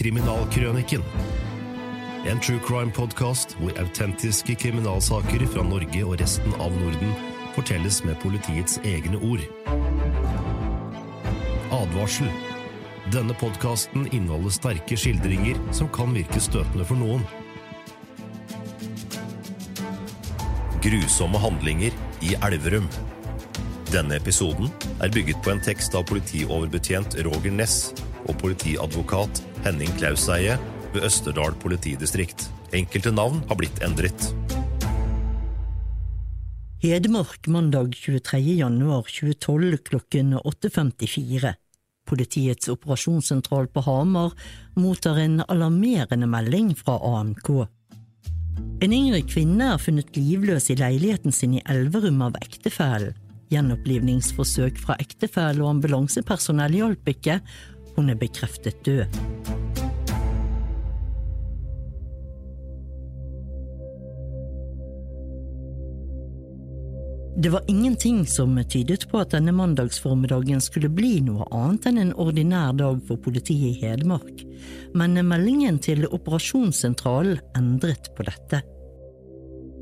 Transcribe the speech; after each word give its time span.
Kriminalkrøniken. 0.00 1.02
En 2.24 2.38
true 2.40 2.60
crime-podkast 2.64 3.52
hvor 3.60 3.74
autentiske 3.82 4.54
kriminalsaker 4.56 5.42
fra 5.52 5.60
Norge 5.60 6.00
og 6.06 6.14
resten 6.22 6.54
av 6.56 6.72
Norden 6.72 7.10
fortelles 7.52 7.98
med 8.06 8.16
politiets 8.22 8.78
egne 8.88 9.20
ord. 9.20 9.42
Advarsel. 11.76 12.30
Denne 13.12 13.36
podkasten 13.42 14.06
inneholder 14.08 14.54
sterke 14.56 14.96
skildringer 14.96 15.60
som 15.76 15.92
kan 15.92 16.16
virke 16.16 16.40
støtende 16.40 16.88
for 16.88 16.96
noen. 16.96 17.28
Grusomme 20.80 21.44
handlinger 21.44 22.00
i 22.24 22.32
Elverum. 22.48 22.88
Denne 23.92 24.16
episoden 24.16 24.72
er 24.96 25.12
bygget 25.12 25.44
på 25.44 25.52
en 25.52 25.60
tekst 25.68 25.92
av 25.92 26.08
politioverbetjent 26.08 27.20
Roger 27.28 27.52
Ness 27.52 27.90
og 28.24 28.40
politiadvokat 28.40 29.44
Henning 29.64 29.92
Klauseie 29.98 30.56
ved 30.94 31.04
Østerdal 31.04 31.54
politidistrikt. 31.60 32.48
Enkelte 32.72 33.12
navn 33.12 33.42
har 33.48 33.58
blitt 33.60 33.82
endret. 33.84 34.30
Hedmark 36.80 37.48
mandag 37.52 37.92
23. 37.92 38.38
januar 38.56 39.04
2012 39.04 39.82
klokken 39.90 40.38
8.54. 40.38 41.52
Politiets 42.08 42.70
operasjonssentral 42.72 43.68
på 43.68 43.82
Hamar 43.84 44.32
mottar 44.80 45.20
en 45.20 45.42
alarmerende 45.44 46.26
melding 46.26 46.72
fra 46.78 46.96
AMK. 46.96 47.50
En 48.80 48.94
yngre 48.96 49.20
kvinne 49.28 49.74
er 49.74 49.82
funnet 49.82 50.16
livløs 50.16 50.70
i 50.72 50.78
leiligheten 50.80 51.36
sin 51.36 51.58
i 51.58 51.66
Elverum 51.68 52.24
av 52.24 52.40
ektefellen. 52.40 53.12
Gjenopplivningsforsøk 53.50 54.78
fra 54.78 54.94
ektefelle 55.02 55.60
og 55.64 55.74
ambulansepersonell 55.74 56.76
hjalp 56.78 57.08
ikke, 57.12 57.40
hun 57.96 58.12
er 58.12 58.18
bekreftet 58.18 58.78
død. 58.86 59.39
Det 67.40 67.48
var 67.48 67.62
ingenting 67.66 68.26
som 68.26 68.58
tydet 68.68 69.06
på 69.08 69.16
at 69.22 69.30
denne 69.32 69.54
mandagsformiddagen 69.56 70.60
skulle 70.60 70.90
bli 70.92 71.22
noe 71.24 71.46
annet 71.56 71.86
enn 71.88 72.00
en 72.02 72.12
ordinær 72.20 72.74
dag 72.76 72.98
for 73.08 73.16
politiet 73.24 73.70
i 73.70 73.78
Hedmark, 73.80 74.42
men 74.92 75.16
meldingen 75.24 75.78
til 75.80 76.04
operasjonssentralen 76.04 77.40
endret 77.56 78.12
på 78.12 78.28
dette. 78.28 78.60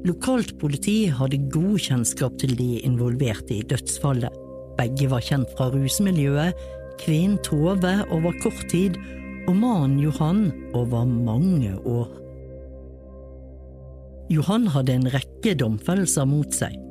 Lokalt 0.07 0.55
politi 0.63 1.09
hadde 1.11 1.43
god 1.51 1.83
kjennskap 1.83 2.39
til 2.39 2.55
de 2.55 2.79
involverte 2.87 3.57
i 3.59 3.67
dødsfallet. 3.67 4.39
Begge 4.79 5.11
var 5.11 5.27
kjent 5.27 5.51
fra 5.59 5.73
rusmiljøet, 5.75 6.55
kvinnen 7.03 7.41
Tove 7.43 7.97
over 8.15 8.39
kort 8.39 8.69
tid 8.71 9.03
og 9.49 9.57
mannen 9.59 9.99
Johan 9.99 10.53
over 10.79 11.11
mange 11.11 11.75
år. 11.83 12.07
Johan 14.31 14.71
hadde 14.71 15.01
en 15.01 15.11
rekke 15.11 15.59
domfellelser 15.59 16.29
mot 16.31 16.55
seg. 16.55 16.85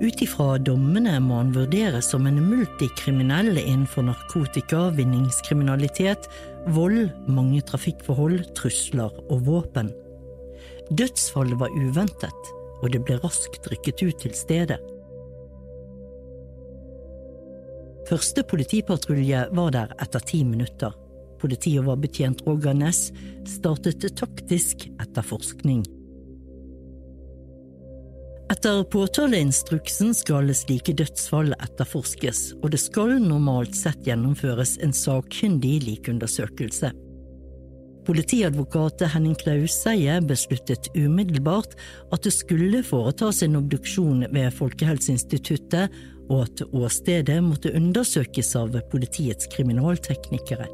Ut 0.00 0.20
ifra 0.20 0.58
dommene 0.60 1.14
må 1.24 1.38
han 1.40 1.54
vurderes 1.54 2.10
som 2.12 2.26
en 2.28 2.40
multikriminell 2.44 3.56
innenfor 3.56 4.04
narkotika, 4.08 4.90
vinningskriminalitet, 4.96 6.28
vold, 6.76 7.08
mange 7.28 7.62
trafikkforhold, 7.64 8.42
trusler 8.58 9.14
og 9.30 9.46
våpen. 9.46 9.88
Dødsfallet 10.90 11.58
var 11.58 11.72
uventet, 11.72 12.52
og 12.82 12.92
det 12.92 13.00
ble 13.06 13.16
raskt 13.22 13.66
rykket 13.72 14.04
ut 14.04 14.20
til 14.22 14.36
stedet. 14.36 14.78
Første 18.06 18.44
politipatrulje 18.46 19.48
var 19.56 19.72
der 19.74 19.96
etter 20.02 20.22
ti 20.22 20.44
minutter. 20.46 20.92
Politioverbetjent 21.40 22.44
Roger 22.46 22.76
Næss 22.76 23.08
startet 23.50 24.06
taktisk 24.20 24.86
etterforskning. 25.02 25.82
Etter 28.46 28.84
påtaleinstruksen 28.84 30.12
skal 30.14 30.52
slike 30.54 30.92
dødsfall 30.94 31.50
etterforskes, 31.56 32.52
og 32.60 32.70
det 32.70 32.78
skal 32.78 33.16
normalt 33.18 33.74
sett 33.74 34.06
gjennomføres 34.06 34.76
en 34.86 34.94
sakkyndig 34.94 35.80
likundersøkelse. 35.82 36.92
Politiadvokat 38.06 39.02
Henning 39.10 39.34
Klauseie 39.40 40.20
besluttet 40.22 40.86
umiddelbart 40.94 41.74
at 42.14 42.22
det 42.22 42.36
skulle 42.36 42.84
foretas 42.86 43.42
en 43.42 43.58
obduksjon 43.58 44.28
ved 44.30 44.54
Folkehelseinstituttet, 44.54 45.90
og 46.30 46.46
at 46.46 46.62
åstedet 46.70 47.42
måtte 47.42 47.74
undersøkes 47.74 48.54
av 48.62 48.78
politiets 48.94 49.50
kriminalteknikere. 49.50 50.70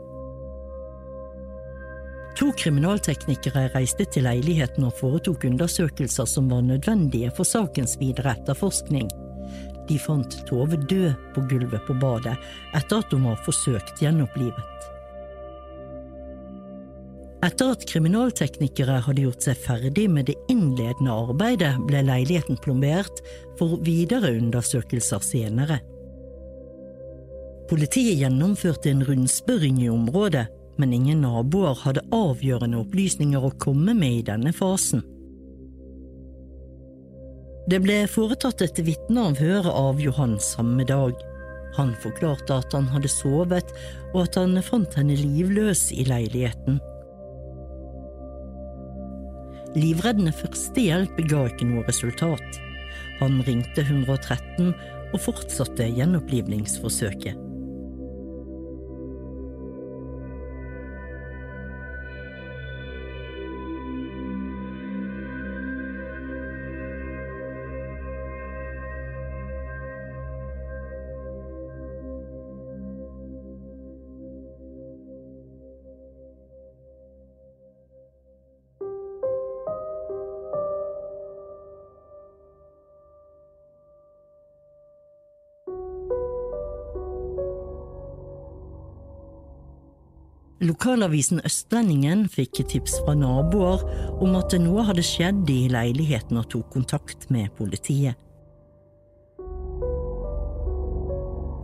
To 2.38 2.48
kriminalteknikere 2.56 3.66
reiste 3.75 4.06
til 4.09 4.25
leiligheten 4.25 4.87
og 4.88 4.94
foretok 4.97 5.44
undersøkelser 5.50 6.28
som 6.28 6.48
var 6.50 6.65
nødvendige 6.65 7.31
for 7.37 7.44
sakens 7.44 7.98
videre 8.00 8.32
etterforskning. 8.38 9.10
De 9.88 9.98
fant 10.00 10.38
Tove 10.48 10.78
død 10.88 11.12
på 11.34 11.44
gulvet 11.50 11.84
på 11.87 11.97
badet 12.00 12.38
etter 12.78 13.03
at 13.03 13.12
hun 13.12 13.28
var 13.28 13.42
forsøkt 13.44 14.00
gjenopplivet. 14.00 14.88
Etter 17.42 17.72
at 17.75 17.84
kriminalteknikere 17.91 19.00
hadde 19.03 19.25
gjort 19.25 19.44
seg 19.44 19.59
ferdig 19.65 20.06
med 20.15 20.28
det 20.31 20.37
innledende 20.53 21.10
arbeidet, 21.10 21.72
ble 21.88 22.04
leiligheten 22.06 22.60
plombert 22.62 23.19
for 23.59 23.81
videre 23.82 24.31
undersøkelser 24.38 25.25
senere. 25.26 25.81
Politiet 27.66 28.21
gjennomførte 28.21 28.92
en 28.92 29.03
rundspørring 29.09 29.82
i 29.82 29.91
området, 29.91 30.47
men 30.81 30.93
ingen 30.97 31.25
naboer 31.25 31.77
hadde 31.84 32.05
avgjørende 32.15 32.81
opplysninger 32.83 33.44
å 33.44 33.53
komme 33.62 33.94
med 33.97 34.21
i 34.21 34.25
denne 34.27 34.53
fasen. 34.56 35.03
Det 37.71 37.78
ble 37.84 38.00
foretatt 38.10 38.65
et 38.65 38.81
vitneavhør 38.83 39.69
av 39.71 40.00
Johan 40.03 40.34
samme 40.43 40.87
dag. 40.88 41.15
Han 41.77 41.93
forklarte 42.03 42.56
at 42.59 42.75
han 42.75 42.88
hadde 42.91 43.09
sovet, 43.09 43.71
og 44.12 44.25
at 44.25 44.41
han 44.41 44.59
fant 44.66 44.97
henne 44.99 45.15
livløs 45.16 45.91
i 45.94 46.05
leiligheten. 46.09 46.81
Livreddende 49.78 50.34
førstehjelp 50.37 51.22
ga 51.31 51.47
ikke 51.49 51.71
noe 51.71 51.87
resultat. 51.87 52.60
Han 53.22 53.41
ringte 53.47 53.87
113 53.87 54.75
og 55.12 55.22
fortsatte 55.22 55.87
gjenopplivningsforsøket. 55.97 57.51
Lokalavisen 90.62 91.40
Østlendingen 91.42 92.28
fikk 92.30 92.60
tips 92.70 93.00
fra 93.02 93.16
naboer 93.18 93.80
om 94.22 94.36
at 94.38 94.54
noe 94.62 94.84
hadde 94.86 95.02
skjedd 95.02 95.48
i 95.50 95.64
leiligheten 95.72 96.38
og 96.38 96.52
tok 96.52 96.68
kontakt 96.70 97.26
med 97.34 97.50
politiet. 97.58 98.14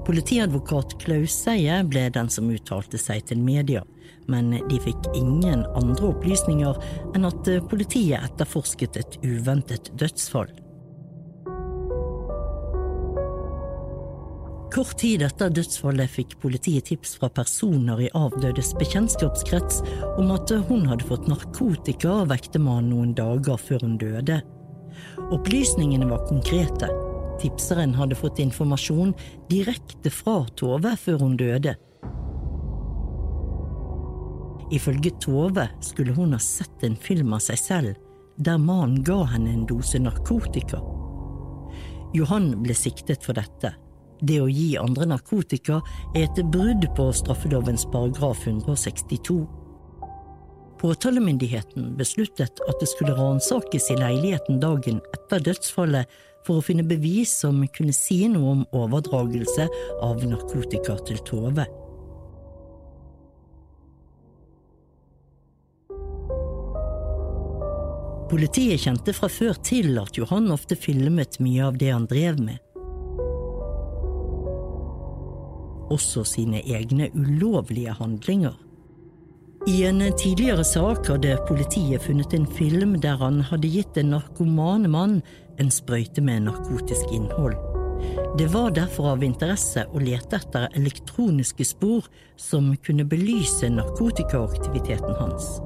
Politiadvokat 0.08 0.96
Klauseie 1.04 1.78
ble 1.86 2.08
den 2.10 2.30
som 2.32 2.50
uttalte 2.50 2.98
seg 2.98 3.28
til 3.28 3.38
media, 3.44 3.84
men 4.26 4.56
de 4.56 4.82
fikk 4.82 5.10
ingen 5.14 5.62
andre 5.78 6.10
opplysninger 6.10 6.80
enn 7.14 7.28
at 7.28 7.52
politiet 7.70 8.24
etterforsket 8.32 8.98
et 8.98 9.18
uventet 9.22 9.92
dødsfall. 10.00 10.50
Kort 14.68 14.98
tid 15.00 15.22
etter 15.24 15.48
dødsfallet 15.48 16.10
fikk 16.12 16.34
politiet 16.42 16.90
tips 16.90 17.14
fra 17.16 17.30
personer 17.32 18.02
i 18.04 18.10
avdødes 18.16 18.74
bekjentskapskrets 18.76 19.80
om 20.20 20.28
at 20.34 20.52
hun 20.68 20.84
hadde 20.90 21.06
fått 21.08 21.28
narkotika 21.30 22.18
av 22.24 22.34
ektemannen 22.36 22.90
noen 22.92 23.14
dager 23.16 23.56
før 23.56 23.86
hun 23.86 23.96
døde. 24.00 24.42
Opplysningene 25.32 26.08
var 26.10 26.26
konkrete. 26.28 26.90
Tipseren 27.40 27.94
hadde 27.96 28.18
fått 28.18 28.42
informasjon 28.44 29.14
direkte 29.48 30.12
fra 30.12 30.42
Tove 30.58 30.92
før 31.00 31.24
hun 31.24 31.38
døde. 31.40 31.76
Ifølge 34.74 35.14
Tove 35.24 35.64
skulle 35.80 36.12
hun 36.12 36.36
ha 36.36 36.42
sett 36.44 36.84
en 36.84 36.98
film 37.08 37.32
av 37.32 37.40
seg 37.46 37.62
selv 37.62 38.04
der 38.38 38.60
mannen 38.60 39.00
ga 39.02 39.22
henne 39.32 39.50
en 39.50 39.66
dose 39.66 39.98
narkotika. 39.98 40.78
Johan 42.14 42.52
ble 42.62 42.76
siktet 42.76 43.24
for 43.24 43.34
dette. 43.38 43.72
Det 44.20 44.40
å 44.42 44.48
gi 44.50 44.72
andre 44.80 45.06
narkotika 45.12 45.78
er 46.16 46.26
et 46.26 46.40
brudd 46.50 46.88
på 46.96 47.08
straffelovens 47.14 47.86
paragraf 47.92 48.46
162. 48.46 49.44
Påtalemyndigheten 50.78 51.92
besluttet 51.98 52.62
at 52.68 52.80
det 52.80 52.88
skulle 52.90 53.16
ransakes 53.18 53.90
i 53.90 53.98
leiligheten 53.98 54.60
dagen 54.62 55.00
etter 55.14 55.42
dødsfallet 55.50 56.10
for 56.46 56.58
å 56.58 56.64
finne 56.64 56.86
bevis 56.86 57.32
som 57.42 57.60
kunne 57.74 57.94
si 57.94 58.24
noe 58.30 58.54
om 58.56 58.64
overdragelse 58.74 59.66
av 60.02 60.22
narkotika 60.26 60.98
til 61.06 61.22
Tove. 61.26 61.66
Politiet 68.28 68.82
kjente 68.82 69.14
fra 69.16 69.30
før 69.32 69.56
til 69.64 69.94
at 70.02 70.18
Johan 70.18 70.50
ofte 70.52 70.76
filmet 70.76 71.38
mye 71.40 71.64
av 71.64 71.78
det 71.80 71.94
han 71.94 72.04
drev 72.10 72.42
med. 72.42 72.67
Også 75.90 76.24
sine 76.24 76.62
egne 76.64 77.10
ulovlige 77.14 77.94
handlinger. 77.96 78.56
I 79.66 79.82
en 79.84 80.00
tidligere 80.16 80.64
sak 80.64 81.08
hadde 81.10 81.34
politiet 81.48 82.02
funnet 82.04 82.34
en 82.34 82.46
film 82.46 82.94
der 83.02 83.18
han 83.20 83.40
hadde 83.50 83.68
gitt 83.72 83.98
en 84.00 84.14
narkoman 84.14 84.86
mann 84.90 85.18
en 85.58 85.72
sprøyte 85.74 86.22
med 86.24 86.46
narkotisk 86.46 87.10
innhold. 87.12 87.58
Det 88.38 88.46
var 88.52 88.70
derfor 88.70 89.10
av 89.12 89.24
interesse 89.26 89.82
å 89.90 90.00
lete 90.02 90.38
etter 90.38 90.68
elektroniske 90.78 91.66
spor 91.66 92.06
som 92.38 92.70
kunne 92.86 93.06
belyse 93.08 93.68
narkotikaaktiviteten 93.72 95.18
hans. 95.18 95.58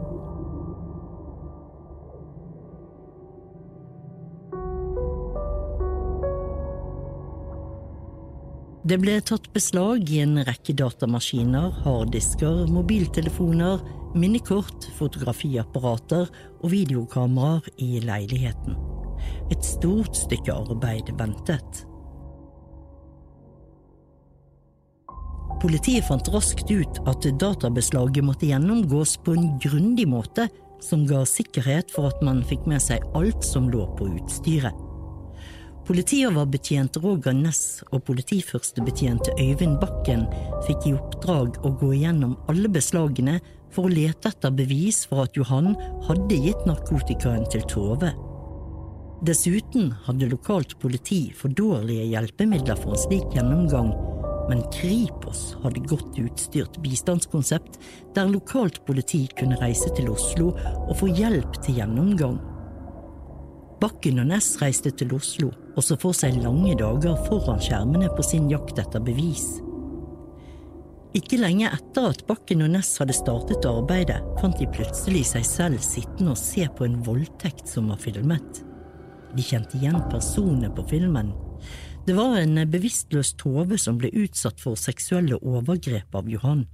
Det 8.82 8.96
ble 8.98 9.20
tatt 9.22 9.44
beslag 9.54 10.08
i 10.10 10.16
en 10.24 10.40
rekke 10.42 10.74
datamaskiner, 10.74 11.68
harddisker, 11.84 12.64
mobiltelefoner, 12.66 13.78
minnekort, 14.18 14.88
fotografiapparater 14.96 16.26
og 16.26 16.66
videokameraer 16.72 17.68
i 17.78 18.02
leiligheten. 18.02 18.74
Et 19.54 19.62
stort 19.62 20.18
stykke 20.18 20.50
arbeid 20.64 21.14
ventet. 21.14 21.84
Politiet 25.62 26.02
fant 26.08 26.34
raskt 26.34 26.66
ut 26.74 26.98
at 27.06 27.30
databeslaget 27.38 28.26
måtte 28.26 28.50
gjennomgås 28.50 29.14
på 29.22 29.38
en 29.38 29.52
grundig 29.62 30.10
måte 30.10 30.50
som 30.82 31.06
ga 31.06 31.22
sikkerhet 31.22 31.94
for 31.94 32.10
at 32.10 32.18
man 32.26 32.42
fikk 32.42 32.66
med 32.66 32.82
seg 32.82 33.06
alt 33.14 33.46
som 33.46 33.70
lå 33.70 33.86
på 33.94 34.10
utstyret. 34.16 34.74
Politioverbetjent 35.82 36.96
Roger 37.02 37.34
Næss 37.34 37.80
og 37.90 38.04
politiførstebetjent 38.06 39.32
Øyvind 39.34 39.80
Bakken 39.82 40.20
fikk 40.62 40.84
i 40.86 40.92
oppdrag 40.94 41.56
å 41.66 41.72
gå 41.80 41.88
igjennom 41.96 42.36
alle 42.52 42.68
beslagene 42.70 43.40
for 43.74 43.88
å 43.88 43.90
lete 43.90 44.30
etter 44.30 44.54
bevis 44.54 45.00
for 45.10 45.24
at 45.24 45.34
Johan 45.34 45.72
hadde 46.06 46.38
gitt 46.44 46.62
narkotikaen 46.68 47.48
til 47.50 47.64
Tove. 47.72 48.12
Dessuten 49.26 49.90
hadde 50.06 50.28
lokalt 50.30 50.76
politi 50.78 51.24
for 51.34 51.50
dårlige 51.58 52.06
hjelpemidler 52.12 52.78
for 52.78 52.94
en 52.94 53.02
slik 53.02 53.34
gjennomgang, 53.34 53.90
men 54.52 54.62
Kripos 54.74 55.56
hadde 55.64 55.82
godt 55.90 56.14
utstyrt 56.22 56.78
bistandskonsept 56.84 57.80
der 58.14 58.30
lokalt 58.30 58.78
politi 58.86 59.24
kunne 59.34 59.58
reise 59.58 59.90
til 59.98 60.14
Oslo 60.14 60.52
og 60.54 60.94
få 61.02 61.10
hjelp 61.10 61.58
til 61.66 61.82
gjennomgang. 61.82 62.38
Bakken 63.82 64.22
og 64.22 64.30
Næss 64.30 64.54
reiste 64.62 64.94
til 64.94 65.10
Oslo 65.18 65.50
og 65.76 65.84
så 65.84 65.96
for 66.00 66.16
seg 66.16 66.40
lange 66.42 66.74
dager 66.78 67.18
foran 67.28 67.60
skjermene 67.62 68.10
på 68.16 68.24
sin 68.26 68.48
jakt 68.52 68.80
etter 68.82 69.02
bevis. 69.04 69.60
Ikke 71.16 71.36
lenge 71.36 71.68
etter 71.68 72.08
at 72.08 72.22
Bakken 72.28 72.64
og 72.64 72.72
Ness 72.72 72.94
hadde 73.00 73.16
startet 73.16 73.66
arbeidet, 73.68 74.22
fant 74.40 74.56
de 74.56 74.68
plutselig 74.72 75.26
seg 75.34 75.44
selv 75.44 75.82
sittende 75.84 76.32
og 76.32 76.40
se 76.40 76.64
på 76.72 76.86
en 76.86 77.00
voldtekt 77.04 77.68
som 77.68 77.90
var 77.92 78.00
filmet. 78.00 78.62
De 79.36 79.44
kjente 79.44 79.76
igjen 79.76 80.00
personene 80.12 80.72
på 80.72 80.84
filmen. 80.88 81.32
Det 82.06 82.16
var 82.16 82.38
en 82.40 82.64
bevisstløs 82.72 83.34
Tove 83.40 83.76
som 83.78 84.00
ble 84.00 84.10
utsatt 84.24 84.60
for 84.60 84.80
seksuelle 84.80 85.36
overgrep 85.38 86.16
av 86.16 86.28
Johan. 86.32 86.64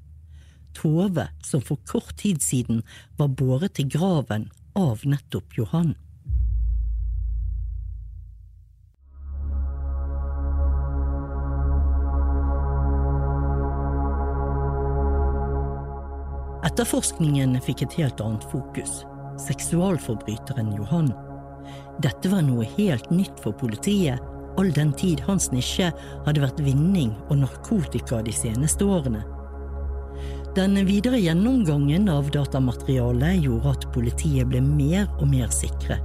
Tove 0.78 1.26
som 1.44 1.62
for 1.64 1.82
kort 1.90 2.14
tid 2.22 2.42
siden 2.42 2.84
var 3.18 3.34
båret 3.34 3.74
til 3.78 3.90
graven 3.90 4.48
av 4.78 5.02
nettopp 5.02 5.58
Johan. 5.58 5.96
Etterforskningen 16.78 17.56
fikk 17.66 17.80
et 17.82 17.94
helt 17.98 18.20
annet 18.22 18.44
fokus– 18.52 19.00
seksualforbryteren 19.48 20.68
Johan. 20.76 21.08
Dette 22.04 22.30
var 22.30 22.44
noe 22.46 22.68
helt 22.76 23.08
nytt 23.10 23.40
for 23.42 23.50
politiet, 23.58 24.22
all 24.62 24.68
den 24.76 24.92
tid 24.94 25.18
hans 25.26 25.48
nisje 25.50 25.88
hadde 26.22 26.44
vært 26.44 26.62
vinning 26.62 27.16
og 27.26 27.40
narkotika 27.40 28.20
de 28.22 28.30
seneste 28.30 28.86
årene. 28.86 29.24
Den 30.54 30.78
videre 30.86 31.18
gjennomgangen 31.18 32.06
av 32.14 32.30
datamaterialet 32.36 33.42
gjorde 33.48 33.72
at 33.74 33.86
politiet 33.96 34.46
ble 34.52 34.62
mer 34.62 35.08
og 35.16 35.26
mer 35.32 35.50
sikre. 35.50 35.96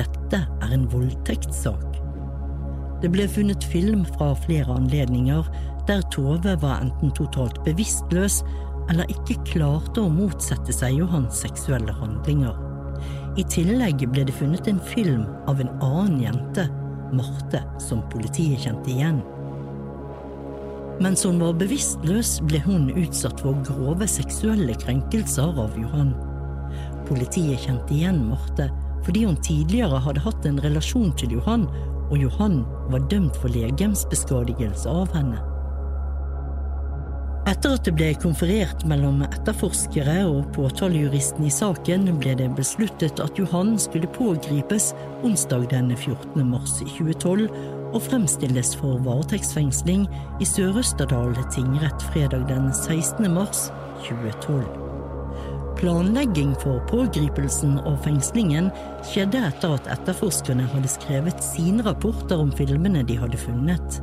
Dette 0.00 0.40
er 0.40 0.72
en 0.72 0.86
voldtektssak. 0.88 1.84
Det 3.04 3.12
ble 3.12 3.28
funnet 3.28 3.68
film 3.74 4.08
fra 4.16 4.32
flere 4.46 4.72
anledninger 4.72 5.52
der 5.84 6.00
Tove 6.16 6.56
var 6.64 6.80
enten 6.80 7.12
totalt 7.20 7.60
bevisstløs 7.68 8.40
eller 8.88 9.10
ikke 9.12 9.38
klarte 9.48 10.02
å 10.02 10.12
motsette 10.12 10.74
seg 10.74 10.98
Johans 11.00 11.42
seksuelle 11.44 11.94
handlinger. 12.00 12.56
I 13.38 13.44
tillegg 13.46 14.02
ble 14.10 14.24
det 14.26 14.34
funnet 14.34 14.68
en 14.70 14.80
film 14.90 15.26
av 15.50 15.60
en 15.62 15.70
annen 15.84 16.22
jente, 16.24 16.66
Marte, 17.14 17.62
som 17.80 18.02
politiet 18.12 18.66
kjente 18.66 18.90
igjen. 18.92 19.22
Mens 21.00 21.22
hun 21.24 21.38
var 21.40 21.54
bevisstløs, 21.60 22.34
ble 22.50 22.58
hun 22.64 22.90
utsatt 22.90 23.40
for 23.44 23.56
grove 23.64 24.08
seksuelle 24.10 24.74
krenkelser 24.82 25.60
av 25.62 25.76
Johan. 25.78 26.10
Politiet 27.08 27.64
kjente 27.64 27.94
igjen 27.94 28.24
Marte 28.28 28.68
fordi 29.06 29.22
hun 29.24 29.38
tidligere 29.40 30.00
hadde 30.04 30.20
hatt 30.20 30.44
en 30.44 30.58
relasjon 30.60 31.14
til 31.16 31.38
Johan, 31.38 31.62
og 32.10 32.18
Johan 32.20 32.58
var 32.92 33.06
dømt 33.08 33.38
for 33.40 33.48
legemsbeskadigelse 33.54 34.90
av 34.90 35.14
henne. 35.16 35.38
Etter 37.48 37.78
at 37.78 37.86
det 37.86 37.94
ble 37.96 38.08
konferert 38.20 38.82
mellom 38.84 39.22
etterforskere 39.24 40.18
og 40.28 40.50
påtalejuristen 40.52 41.46
i 41.48 41.52
saken, 41.52 42.04
ble 42.20 42.34
det 42.36 42.48
besluttet 42.58 43.22
at 43.24 43.38
Johan 43.40 43.70
skulle 43.80 44.10
pågripes 44.12 44.90
onsdag 45.24 45.64
den 45.70 45.94
14. 45.94 46.42
mars 46.44 46.74
2012 46.82 47.46
og 47.94 48.02
fremstilles 48.04 48.74
for 48.76 49.00
varetektsfengsling 49.06 50.04
i 50.44 50.48
Sør-Østerdal 50.50 51.32
tingrett 51.54 52.04
fredag 52.10 52.44
den 52.50 52.68
16. 52.74 53.30
mars 53.32 53.70
2012. 54.10 54.68
Planlegging 55.80 56.52
for 56.60 56.82
pågripelsen 56.90 57.78
og 57.86 57.96
fengslingen 58.04 58.68
skjedde 59.08 59.40
etter 59.48 59.78
at 59.78 59.88
etterforskerne 59.96 60.68
hadde 60.74 60.92
skrevet 60.98 61.40
sine 61.54 61.86
rapporter 61.86 62.44
om 62.44 62.52
filmene 62.60 63.06
de 63.08 63.16
hadde 63.22 63.40
funnet. 63.40 64.02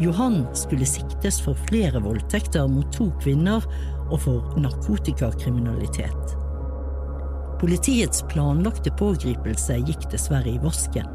Johan 0.00 0.46
skulle 0.56 0.86
siktes 0.88 1.40
for 1.44 1.58
flere 1.68 2.00
voldtekter 2.00 2.68
mot 2.70 2.88
to 2.94 3.10
kvinner 3.20 3.64
og 4.10 4.20
for 4.24 4.54
narkotikakriminalitet. 4.60 6.36
Politiets 7.60 8.24
planlagte 8.32 8.90
pågripelse 8.98 9.76
gikk 9.86 10.08
dessverre 10.10 10.50
i 10.50 10.62
vasken. 10.62 11.06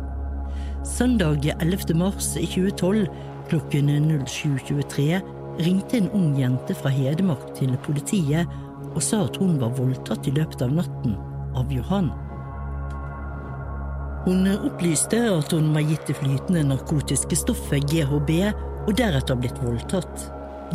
Søndag 0.87 1.43
11. 1.57 1.97
mars 1.97 2.33
2012 2.37 3.07
klokken 3.49 3.89
07.23 4.27 5.19
ringte 5.65 5.97
en 5.97 6.09
ung 6.15 6.37
jente 6.39 6.75
fra 6.77 6.91
Hedmark 6.93 7.49
til 7.57 7.73
politiet 7.83 8.47
og 8.93 9.01
sa 9.03 9.23
at 9.25 9.37
hun 9.41 9.57
var 9.61 9.75
voldtatt 9.77 10.29
i 10.29 10.35
løpet 10.37 10.63
av 10.63 10.73
natten 10.77 11.17
av 11.57 11.73
Johan. 11.73 12.11
Hun 14.27 14.43
opplyste 14.51 15.21
at 15.31 15.53
hun 15.55 15.69
var 15.71 15.85
gitt 15.87 16.09
det 16.09 16.17
flytende 16.17 16.65
narkotiske 16.67 17.37
stoffet 17.39 17.85
GHB 17.87 18.31
og 18.51 18.89
deretter 18.99 19.37
blitt 19.39 19.61
voldtatt. 19.63 20.25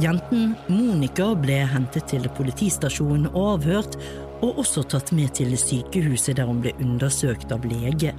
Jenten 0.00 0.54
Monica 0.72 1.26
ble 1.36 1.58
hentet 1.68 2.08
til 2.08 2.24
politistasjonen 2.32 3.28
og 3.34 3.58
avhørt, 3.58 3.98
og 4.40 4.62
også 4.64 4.86
tatt 4.88 5.12
med 5.12 5.34
til 5.36 5.52
sykehuset 5.60 6.38
der 6.40 6.48
hun 6.48 6.64
ble 6.64 6.72
undersøkt 6.80 7.52
av 7.52 7.68
lege. 7.68 8.14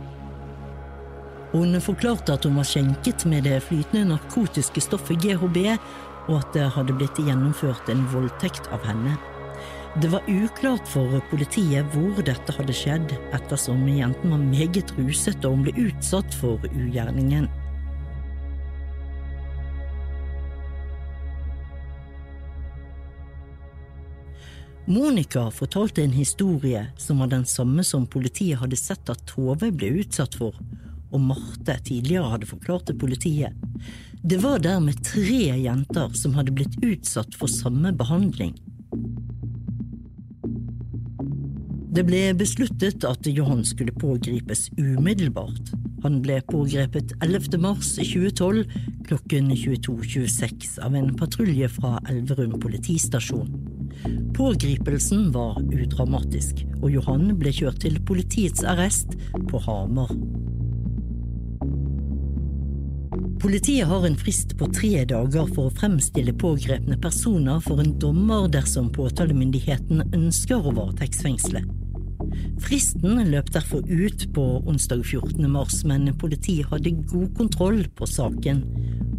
Hun 1.49 1.81
forklarte 1.81 2.37
at 2.37 2.45
hun 2.45 2.61
var 2.61 2.69
skjenket 2.69 3.25
med 3.25 3.49
det 3.49 3.57
flytende 3.65 4.13
narkotiske 4.13 4.85
stoffet 4.85 5.17
GHB, 5.25 5.63
og 6.29 6.43
at 6.43 6.53
det 6.53 6.69
hadde 6.77 6.93
blitt 7.01 7.17
gjennomført 7.17 7.89
en 7.89 8.05
voldtekt 8.13 8.69
av 8.69 8.85
henne. 8.85 9.17
Det 10.01 10.07
var 10.07 10.23
uklart 10.27 10.87
for 10.89 11.19
politiet 11.29 11.85
hvor 11.93 12.17
dette 12.25 12.53
hadde 12.57 12.73
skjedd, 12.73 13.11
ettersom 13.37 13.83
jenten 13.85 14.31
var 14.33 14.41
meget 14.41 14.89
ruset 14.97 15.45
og 15.45 15.53
hun 15.53 15.67
ble 15.67 15.73
utsatt 15.83 16.33
for 16.33 16.63
ugjerningen. 16.71 17.45
Monica 24.89 25.45
fortalte 25.53 26.01
en 26.01 26.17
historie 26.17 26.87
som 26.97 27.21
var 27.21 27.29
den 27.29 27.45
samme 27.45 27.85
som 27.85 28.09
politiet 28.09 28.59
hadde 28.65 28.81
sett 28.81 29.13
at 29.13 29.21
Tove 29.29 29.69
ble 29.69 29.93
utsatt 30.01 30.41
for, 30.41 30.57
og 31.13 31.21
Marte 31.29 31.77
tidligere 31.85 32.33
hadde 32.33 32.49
forklart 32.49 32.89
til 32.89 32.97
politiet. 32.97 33.53
Det 34.25 34.41
var 34.41 34.57
dermed 34.65 35.05
tre 35.05 35.53
jenter 35.53 36.17
som 36.17 36.33
hadde 36.33 36.57
blitt 36.57 36.81
utsatt 36.81 37.37
for 37.37 37.45
samme 37.61 37.93
behandling. 37.93 38.57
Det 41.93 42.01
ble 42.07 42.31
besluttet 42.33 43.03
at 43.05 43.27
Johan 43.29 43.59
skulle 43.69 43.93
pågripes 43.93 44.63
umiddelbart. 44.81 45.67
Han 46.01 46.15
ble 46.25 46.39
pågrepet 46.49 47.11
11. 47.21 47.59
mars 47.61 47.91
2012 47.99 48.63
klokken 49.05 49.51
22.26 49.53 50.79
av 50.81 50.95
en 50.97 51.11
patrulje 51.19 51.69
fra 51.69 51.99
Elverum 52.09 52.55
politistasjon. 52.63 53.51
Pågripelsen 54.33 55.27
var 55.35 55.59
udramatisk, 55.61 56.63
og 56.81 56.89
Johan 56.95 57.35
ble 57.37 57.53
kjørt 57.53 57.83
til 57.85 58.01
politiets 58.01 58.65
arrest 58.65 59.13
på 59.51 59.61
Hamar. 59.67 60.09
Politiet 63.43 63.85
har 63.85 64.07
en 64.07 64.17
frist 64.17 64.57
på 64.57 64.71
tre 64.73 65.05
dager 65.13 65.45
for 65.53 65.69
å 65.69 65.77
fremstille 65.77 66.33
pågrepne 66.41 66.97
personer 67.05 67.61
for 67.61 67.85
en 67.85 67.93
dommer 68.01 68.49
dersom 68.49 68.89
påtalemyndigheten 68.97 70.07
ønsker 70.09 70.57
å 70.57 70.73
varetektsfengsle. 70.81 71.61
Fristen 72.61 73.23
løp 73.31 73.49
derfor 73.55 73.81
ut 73.89 74.27
på 74.35 74.43
onsdag 74.69 75.01
14. 75.05 75.49
mars, 75.49 75.81
men 75.87 76.11
politiet 76.21 76.69
hadde 76.69 76.93
god 77.09 77.31
kontroll 77.39 77.81
på 77.97 78.09
saken 78.09 78.63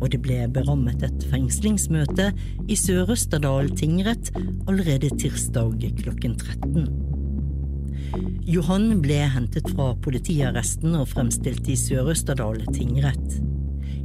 og 0.00 0.10
det 0.12 0.20
ble 0.24 0.42
berammet 0.52 1.02
et 1.06 1.26
fengslingsmøte 1.30 2.30
i 2.68 2.76
Sør-Østerdal 2.78 3.70
tingrett 3.78 4.30
allerede 4.68 5.08
tirsdag 5.20 5.80
klokken 6.02 6.36
13. 6.36 6.88
Johan 8.44 9.00
ble 9.02 9.22
hentet 9.32 9.70
fra 9.72 9.92
politiarresten 10.04 10.94
og 10.98 11.08
fremstilt 11.14 11.68
i 11.72 11.76
Sør-Østerdal 11.78 12.60
tingrett. 12.74 13.38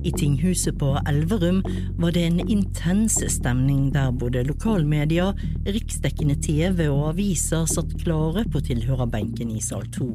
I 0.04 0.12
tinghuset 0.16 0.78
på 0.80 0.94
Elverum 1.10 1.60
var 2.00 2.14
det 2.16 2.24
en 2.24 2.40
intens 2.48 3.18
stemning 3.34 3.90
der 3.94 4.14
både 4.16 4.46
lokalmedia, 4.48 5.34
riksdekkende 5.68 6.38
TV 6.40 6.86
og 6.88 7.10
aviser 7.14 7.68
satt 7.68 7.98
klare 8.00 8.46
på 8.48 8.62
tilhørerbenken 8.64 9.52
i 9.52 9.64
sal 9.64 9.84
2. 9.96 10.10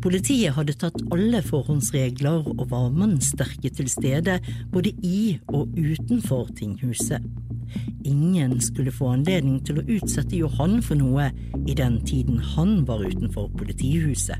Politiet 0.00 0.54
hadde 0.56 0.76
tatt 0.78 1.02
alle 1.12 1.42
forhåndsregler 1.44 2.46
og 2.54 2.64
var 2.70 2.92
mannsterke 2.94 3.72
til 3.74 3.90
stede 3.90 4.38
både 4.72 4.94
i 5.04 5.38
og 5.48 5.74
utenfor 5.76 6.52
tinghuset. 6.56 7.26
Ingen 8.06 8.58
skulle 8.64 8.94
få 8.94 9.12
anledning 9.16 9.60
til 9.66 9.80
å 9.80 9.86
utsette 9.98 10.38
Johan 10.38 10.80
for 10.82 10.98
noe 10.98 11.30
i 11.66 11.76
den 11.76 12.00
tiden 12.06 12.40
han 12.54 12.80
var 12.88 13.04
utenfor 13.04 13.50
politihuset. 13.58 14.38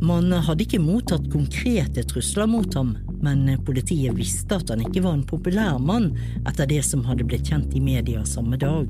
Man 0.00 0.30
hadde 0.32 0.62
ikke 0.62 0.78
mottatt 0.82 1.26
konkrete 1.32 2.04
trusler 2.06 2.46
mot 2.50 2.74
ham, 2.78 2.94
men 3.22 3.48
politiet 3.66 4.14
visste 4.14 4.60
at 4.60 4.70
han 4.70 4.84
ikke 4.84 5.02
var 5.02 5.16
en 5.16 5.26
populær 5.26 5.80
mann 5.82 6.12
etter 6.46 6.68
det 6.70 6.84
som 6.86 7.02
hadde 7.08 7.26
blitt 7.26 7.50
kjent 7.50 7.74
i 7.74 7.82
media 7.82 8.22
samme 8.28 8.60
dag. 8.60 8.86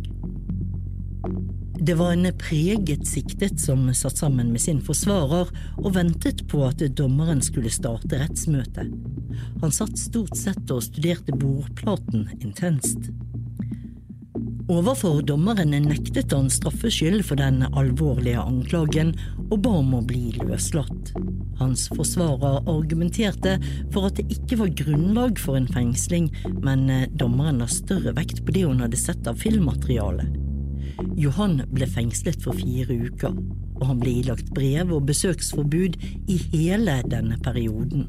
Det 1.81 1.95
var 1.95 2.13
en 2.13 2.27
preget 2.39 3.07
siktet 3.07 3.61
som 3.61 3.87
satt 3.95 4.19
sammen 4.19 4.51
med 4.53 4.61
sin 4.61 4.81
forsvarer 4.85 5.49
og 5.79 5.95
ventet 5.95 6.43
på 6.51 6.65
at 6.67 6.83
dommeren 6.99 7.41
skulle 7.45 7.73
starte 7.73 8.19
rettsmøtet. 8.19 8.91
Han 9.63 9.73
satt 9.73 9.97
stort 10.01 10.37
sett 10.37 10.73
og 10.75 10.83
studerte 10.85 11.37
bordplaten 11.39 12.27
intenst. 12.43 13.13
Overfor 14.69 15.23
dommeren 15.25 15.73
nektet 15.87 16.35
han 16.35 16.51
straffskyld 16.53 17.23
for 17.25 17.41
den 17.41 17.63
alvorlige 17.71 18.43
anklagen 18.43 19.15
og 19.49 19.63
ba 19.65 19.73
om 19.81 19.95
å 19.99 20.05
bli 20.05 20.33
løslatt. 20.39 21.13
Hans 21.59 21.89
forsvarer 21.91 22.61
argumenterte 22.71 23.57
for 23.95 24.09
at 24.09 24.19
det 24.21 24.29
ikke 24.37 24.61
var 24.61 24.75
grunnlag 24.83 25.41
for 25.43 25.59
en 25.59 25.71
fengsling, 25.73 26.29
men 26.63 26.87
dommeren 27.19 27.63
la 27.63 27.71
større 27.71 28.15
vekt 28.19 28.45
på 28.45 28.55
det 28.55 28.67
hun 28.69 28.85
hadde 28.85 29.01
sett 29.01 29.27
av 29.31 29.41
filmmaterialet. 29.43 30.37
Johan 31.19 31.61
ble 31.75 31.87
fengslet 31.91 32.43
for 32.43 32.59
fire 32.59 32.95
uker, 33.09 33.35
og 33.79 33.85
han 33.87 34.01
ble 34.03 34.17
ilagt 34.23 34.51
brev 34.55 34.93
og 34.95 35.07
besøksforbud 35.11 35.99
i 36.31 36.39
hele 36.53 37.01
denne 37.11 37.39
perioden. 37.43 38.09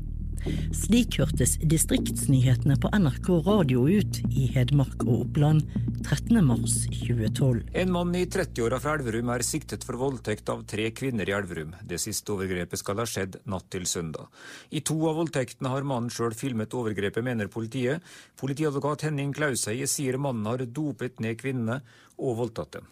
Slik 0.75 1.17
hørtes 1.19 1.57
distriktsnyhetene 1.61 2.77
på 2.79 2.91
NRK 2.95 3.29
radio 3.45 3.85
ut 3.89 4.19
i 4.31 4.47
Hedmark 4.53 5.03
og 5.05 5.25
Oppland 5.25 5.65
13. 6.05 6.39
mars 6.45 6.75
2012. 6.93 7.65
En 7.81 7.91
mann 7.91 8.13
i 8.15 8.23
30-åra 8.25 8.79
fra 8.81 8.95
Elverum 8.97 9.31
er 9.33 9.43
siktet 9.45 9.83
for 9.87 9.99
voldtekt 9.99 10.49
av 10.51 10.63
tre 10.69 10.87
kvinner 10.95 11.29
i 11.29 11.35
Elverum. 11.35 11.75
Det 11.83 11.99
siste 12.01 12.33
overgrepet 12.35 12.81
skal 12.81 13.01
ha 13.01 13.07
skjedd 13.09 13.39
natt 13.51 13.67
til 13.73 13.87
søndag. 13.89 14.29
I 14.71 14.81
to 14.85 14.97
av 15.09 15.19
voldtektene 15.19 15.73
har 15.73 15.87
mannen 15.87 16.13
sjøl 16.13 16.35
filmet 16.37 16.73
overgrepet, 16.75 17.25
mener 17.25 17.51
politiet. 17.51 18.05
Politiadvokat 18.39 19.09
Henning 19.09 19.35
Klauseie 19.35 19.87
sier 19.91 20.19
mannen 20.21 20.47
har 20.49 20.63
dopet 20.65 21.19
ned 21.23 21.39
kvinnene 21.41 21.81
og 22.17 22.39
voldtatt 22.43 22.79
dem. 22.79 22.89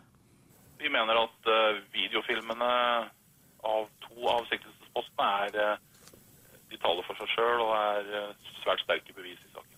Vi 0.78 0.92
mener 0.94 1.24
at 1.24 1.50
uh, 1.50 1.80
videofilmene 1.96 2.72
av 3.68 3.88
to 4.06 4.28
av 4.30 4.46
siktelsespostene 4.52 5.30
er 5.48 5.56
de 5.56 5.68
taler 6.88 7.08
for 7.08 7.20
seg 7.20 7.34
sjøl 7.36 7.66
og 7.66 7.74
er 7.76 8.14
uh, 8.16 8.54
svært 8.64 8.86
sterke 8.86 9.16
bevis 9.18 9.42
i 9.44 9.52
saken. 9.52 9.74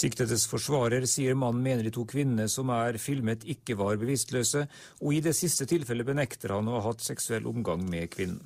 Siktedes 0.00 0.46
forsvarer 0.48 1.04
sier 1.10 1.34
mannen 1.38 1.64
mener 1.64 1.86
de 1.86 1.92
to 1.94 2.04
kvinnene 2.08 2.46
som 2.52 2.70
er 2.72 3.00
filmet 3.02 3.42
ikke 3.48 3.76
var 3.80 3.98
bevisstløse, 4.00 4.66
og 5.02 5.16
i 5.16 5.24
det 5.24 5.34
siste 5.36 5.66
tilfellet 5.68 6.06
benekter 6.06 6.54
han 6.54 6.68
å 6.70 6.78
ha 6.78 6.86
hatt 6.90 7.02
seksuell 7.04 7.48
omgang 7.50 7.82
med 7.90 8.12
kvinnen. 8.14 8.44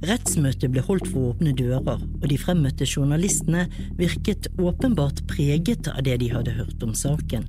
Rettsmøtet 0.00 0.72
ble 0.72 0.80
holdt 0.80 1.10
for 1.12 1.34
åpne 1.34 1.52
dører, 1.56 2.00
og 2.00 2.26
de 2.32 2.38
fremmøtte 2.40 2.88
journalistene 2.88 3.66
virket 4.00 4.48
åpenbart 4.56 5.26
preget 5.28 5.90
av 5.92 6.00
det 6.06 6.16
de 6.22 6.30
hadde 6.32 6.56
hørt 6.56 6.86
om 6.86 6.94
saken. 6.96 7.44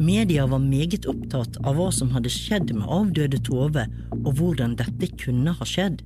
Media 0.00 0.46
var 0.48 0.60
meget 0.64 1.06
opptatt 1.08 1.58
av 1.64 1.76
hva 1.76 1.90
som 1.92 2.10
hadde 2.16 2.32
skjedd 2.32 2.72
med 2.76 2.88
avdøde 2.92 3.40
Tove, 3.44 3.86
og 4.24 4.30
hvordan 4.40 4.76
dette 4.80 5.12
kunne 5.20 5.52
ha 5.56 5.68
skjedd. 5.68 6.00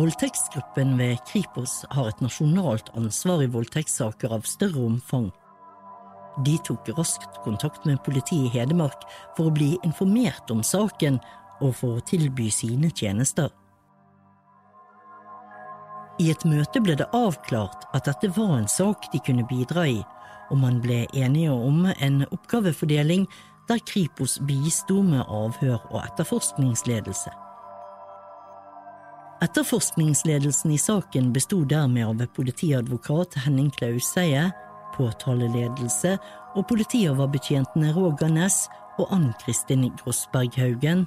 Voldtektsgruppen 0.00 0.94
ved 0.98 1.18
Kripos 1.28 1.82
har 1.92 2.06
et 2.08 2.20
nasjonalt 2.24 2.86
ansvar 2.96 3.42
i 3.44 3.48
voldtektssaker 3.52 4.32
av 4.32 4.46
større 4.48 4.80
omfang. 4.86 5.26
De 6.46 6.54
tok 6.64 6.88
raskt 6.96 7.36
kontakt 7.44 7.84
med 7.84 8.00
politiet 8.06 8.46
i 8.46 8.52
Hedmark 8.54 9.02
for 9.36 9.50
å 9.50 9.52
bli 9.58 9.74
informert 9.84 10.48
om 10.54 10.62
saken 10.64 11.18
og 11.60 11.74
for 11.82 11.98
å 11.98 12.04
tilby 12.08 12.46
sine 12.54 12.88
tjenester. 12.96 13.50
I 16.22 16.30
et 16.32 16.48
møte 16.48 16.80
ble 16.80 16.96
det 16.96 17.10
avklart 17.16 17.84
at 17.92 18.08
dette 18.08 18.32
var 18.38 18.56
en 18.56 18.70
sak 18.72 19.10
de 19.12 19.20
kunne 19.26 19.44
bidra 19.52 19.84
i, 19.90 20.00
og 20.48 20.62
man 20.64 20.80
ble 20.80 21.02
enige 21.12 21.52
om 21.52 21.84
en 21.92 22.22
oppgavefordeling 22.30 23.28
der 23.68 23.84
Kripos 23.84 24.40
bisto 24.48 25.02
med 25.04 25.28
avhør 25.28 25.82
og 25.90 26.00
etterforskningsledelse. 26.06 27.39
Etterforskningsledelsen 29.40 30.70
i 30.70 30.78
saken 30.78 31.32
besto 31.32 31.62
dermed 31.64 32.04
av 32.04 32.26
politiadvokat 32.36 33.38
Henning 33.40 33.70
Klauseie, 33.72 34.50
påtaleledelse 34.92 36.18
og 36.58 36.66
politioverbetjentene 36.68 37.94
Roger 37.96 38.28
Næss 38.28 38.66
og 39.00 39.06
Ann 39.16 39.30
Kristin 39.40 39.86
Grossberghaugen, 40.02 41.06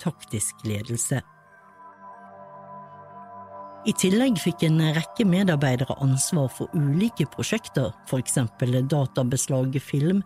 taktisk 0.00 0.64
ledelse. 0.64 1.20
I 3.84 3.92
tillegg 4.00 4.40
fikk 4.40 4.64
en 4.64 4.80
rekke 4.96 5.26
medarbeidere 5.28 5.96
ansvar 6.00 6.48
for 6.52 6.72
ulike 6.72 7.28
prosjekter, 7.34 7.92
eksempel 8.16 8.80
databeslag, 8.88 9.76
film, 9.80 10.22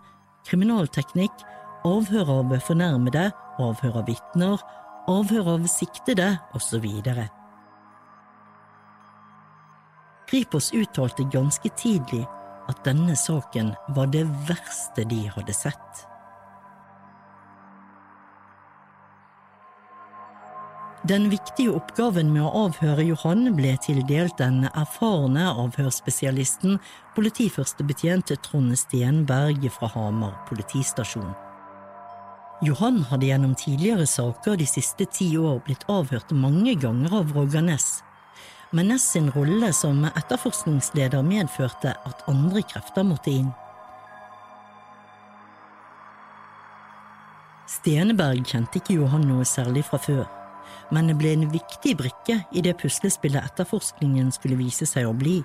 kriminalteknikk, 0.47 1.43
avhør 1.83 2.31
av 2.39 2.55
fornærmede, 2.63 3.27
avhør 3.59 3.99
av 3.99 4.07
vitner, 4.07 4.63
avhør 5.09 5.55
av 5.55 5.67
siktede 5.67 6.29
osv. 6.55 6.85
Kripos 10.29 10.71
uttalte 10.73 11.27
ganske 11.33 11.69
tidlig 11.77 12.23
at 12.71 12.79
denne 12.87 13.15
saken 13.19 13.73
var 13.95 14.09
det 14.13 14.23
verste 14.47 15.05
de 15.09 15.25
hadde 15.35 15.55
sett. 15.55 16.07
Den 21.03 21.25
viktige 21.27 21.73
oppgaven 21.75 22.29
med 22.31 22.45
å 22.47 22.67
avhøre 22.69 23.03
Johan 23.03 23.49
ble 23.57 23.73
tildelt 23.83 24.37
den 24.39 24.61
erfarne 24.69 25.49
avhørsspesialisten 25.51 26.77
politiførstebetjent 27.17 28.31
Trond 28.45 28.71
Stenberg 28.79 29.67
fra 29.75 29.91
Hamar 29.97 30.37
politistasjon. 30.47 31.33
Johan 32.63 33.01
hadde 33.09 33.27
gjennom 33.27 33.55
tidligere 33.59 34.05
saker 34.07 34.55
de 34.55 34.65
siste 34.69 35.03
ti 35.11 35.25
år 35.35 35.57
blitt 35.65 35.81
avhørt 35.91 36.29
mange 36.31 36.77
ganger 36.79 37.11
av 37.17 37.33
Roger 37.35 37.63
Næss, 37.65 37.97
men 38.71 38.87
Ness 38.87 39.03
sin 39.11 39.27
rolle 39.35 39.73
som 39.75 40.05
etterforskningsleder 40.07 41.25
medførte 41.27 41.91
at 42.07 42.23
andre 42.31 42.63
krefter 42.63 43.03
måtte 43.03 43.33
inn. 43.33 43.49
Steneberg 47.67 48.47
kjente 48.47 48.79
ikke 48.79 48.95
Johan 48.95 49.27
noe 49.27 49.43
særlig 49.49 49.83
fra 49.89 49.99
før, 49.99 50.23
men 50.95 51.11
det 51.11 51.17
ble 51.19 51.33
en 51.35 51.49
viktig 51.51 51.97
brikke 51.99 52.39
i 52.55 52.63
det 52.63 52.77
puslespillet 52.79 53.43
etterforskningen 53.43 54.31
skulle 54.31 54.61
vise 54.61 54.87
seg 54.87 55.09
å 55.09 55.17
bli. 55.17 55.41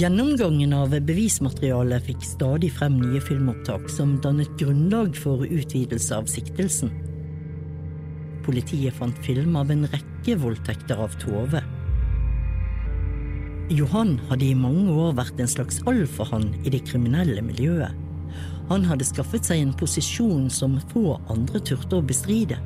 Gjennomgangen 0.00 0.70
av 0.72 0.94
bevismaterialet 1.04 2.06
fikk 2.06 2.22
stadig 2.24 2.70
frem 2.72 2.94
nye 3.02 3.20
filmopptak 3.20 3.90
som 3.92 4.14
dannet 4.24 4.52
grunnlag 4.56 5.16
for 5.18 5.42
utvidelse 5.44 6.14
av 6.16 6.28
siktelsen. 6.30 6.88
Politiet 8.46 8.96
fant 8.96 9.18
film 9.26 9.58
av 9.60 9.68
en 9.74 9.82
rekke 9.92 10.38
voldtekter 10.40 11.02
av 11.04 11.18
Tove. 11.20 11.60
Johan 13.76 14.14
hadde 14.30 14.46
i 14.46 14.56
mange 14.56 14.94
år 14.94 15.12
vært 15.18 15.42
en 15.42 15.52
slags 15.52 15.82
alfahann 15.90 16.48
i 16.62 16.72
det 16.72 16.80
kriminelle 16.88 17.44
miljøet. 17.44 17.92
Han 18.70 18.86
hadde 18.88 19.04
skaffet 19.10 19.50
seg 19.50 19.60
en 19.66 19.76
posisjon 19.76 20.48
som 20.48 20.78
få 20.94 21.18
andre 21.28 21.60
turte 21.60 21.98
å 21.98 22.06
bestride. 22.08 22.56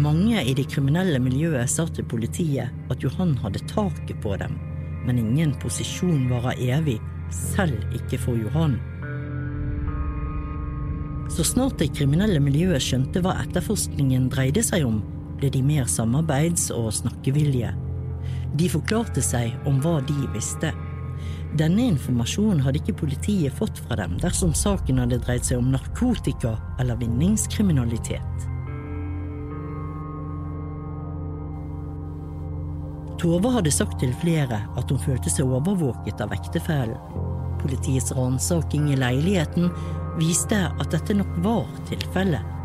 Mange 0.00 0.42
i 0.42 0.58
det 0.58 0.66
kriminelle 0.74 1.22
miljøet 1.22 1.70
sa 1.70 1.86
til 1.86 2.08
politiet 2.10 2.90
at 2.90 3.06
Johan 3.06 3.36
hadde 3.44 3.62
taket 3.70 4.18
på 4.26 4.34
dem 4.42 4.58
men 5.10 5.18
ingen 5.18 5.52
posisjon 5.58 6.28
varer 6.30 6.58
evig, 6.76 7.00
selv 7.34 7.82
ikke 7.98 8.18
for 8.22 8.38
Johan. 8.38 8.76
Så 11.30 11.42
snart 11.46 11.80
det 11.82 11.88
kriminelle 11.96 12.38
miljøet 12.42 12.82
skjønte 12.84 13.22
hva 13.24 13.36
etterforskningen 13.42 14.28
dreide 14.30 14.62
seg 14.66 14.86
om, 14.86 15.00
ble 15.40 15.50
de 15.50 15.62
mer 15.66 15.88
samarbeids- 15.90 16.70
og 16.74 16.92
snakkevillige. 16.94 17.72
De 18.54 18.70
forklarte 18.70 19.22
seg 19.24 19.50
om 19.66 19.82
hva 19.82 19.98
de 20.06 20.14
visste. 20.36 20.70
Denne 21.58 21.88
informasjonen 21.90 22.62
hadde 22.62 22.78
ikke 22.84 23.00
politiet 23.02 23.58
fått 23.58 23.82
fra 23.82 23.98
dem 23.98 24.14
dersom 24.22 24.54
saken 24.54 25.02
hadde 25.02 25.18
dreid 25.26 25.46
seg 25.46 25.58
om 25.58 25.74
narkotika 25.74 26.54
eller 26.78 26.98
vinningskriminalitet. 27.02 28.49
Tove 33.20 33.50
hadde 33.52 33.68
sagt 33.68 33.98
til 34.00 34.14
flere 34.16 34.62
at 34.80 34.92
hun 34.92 35.00
følte 35.02 35.28
seg 35.28 35.50
overvåket 35.52 36.22
av 36.24 36.30
ektefellen. 36.32 36.96
Politiets 37.60 38.14
ransaking 38.16 38.86
i 38.88 38.96
leiligheten 38.96 39.68
viste 40.16 40.56
at 40.70 40.94
dette 40.94 41.18
nok 41.18 41.34
var 41.44 41.66
tilfellet. 41.90 42.56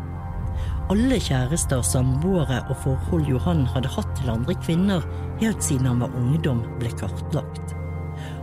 Alle 0.88 1.18
kjærester, 1.20 1.82
samboere 1.84 2.62
og 2.70 2.78
forhold 2.86 3.28
Johan 3.28 3.66
hadde 3.74 3.90
hatt 3.92 4.14
til 4.16 4.30
andre 4.32 4.54
kvinner 4.62 5.04
helt 5.42 5.60
siden 5.66 5.90
han 5.90 6.00
var 6.00 6.14
ungdom, 6.16 6.62
ble 6.80 6.92
kartlagt. 6.96 7.74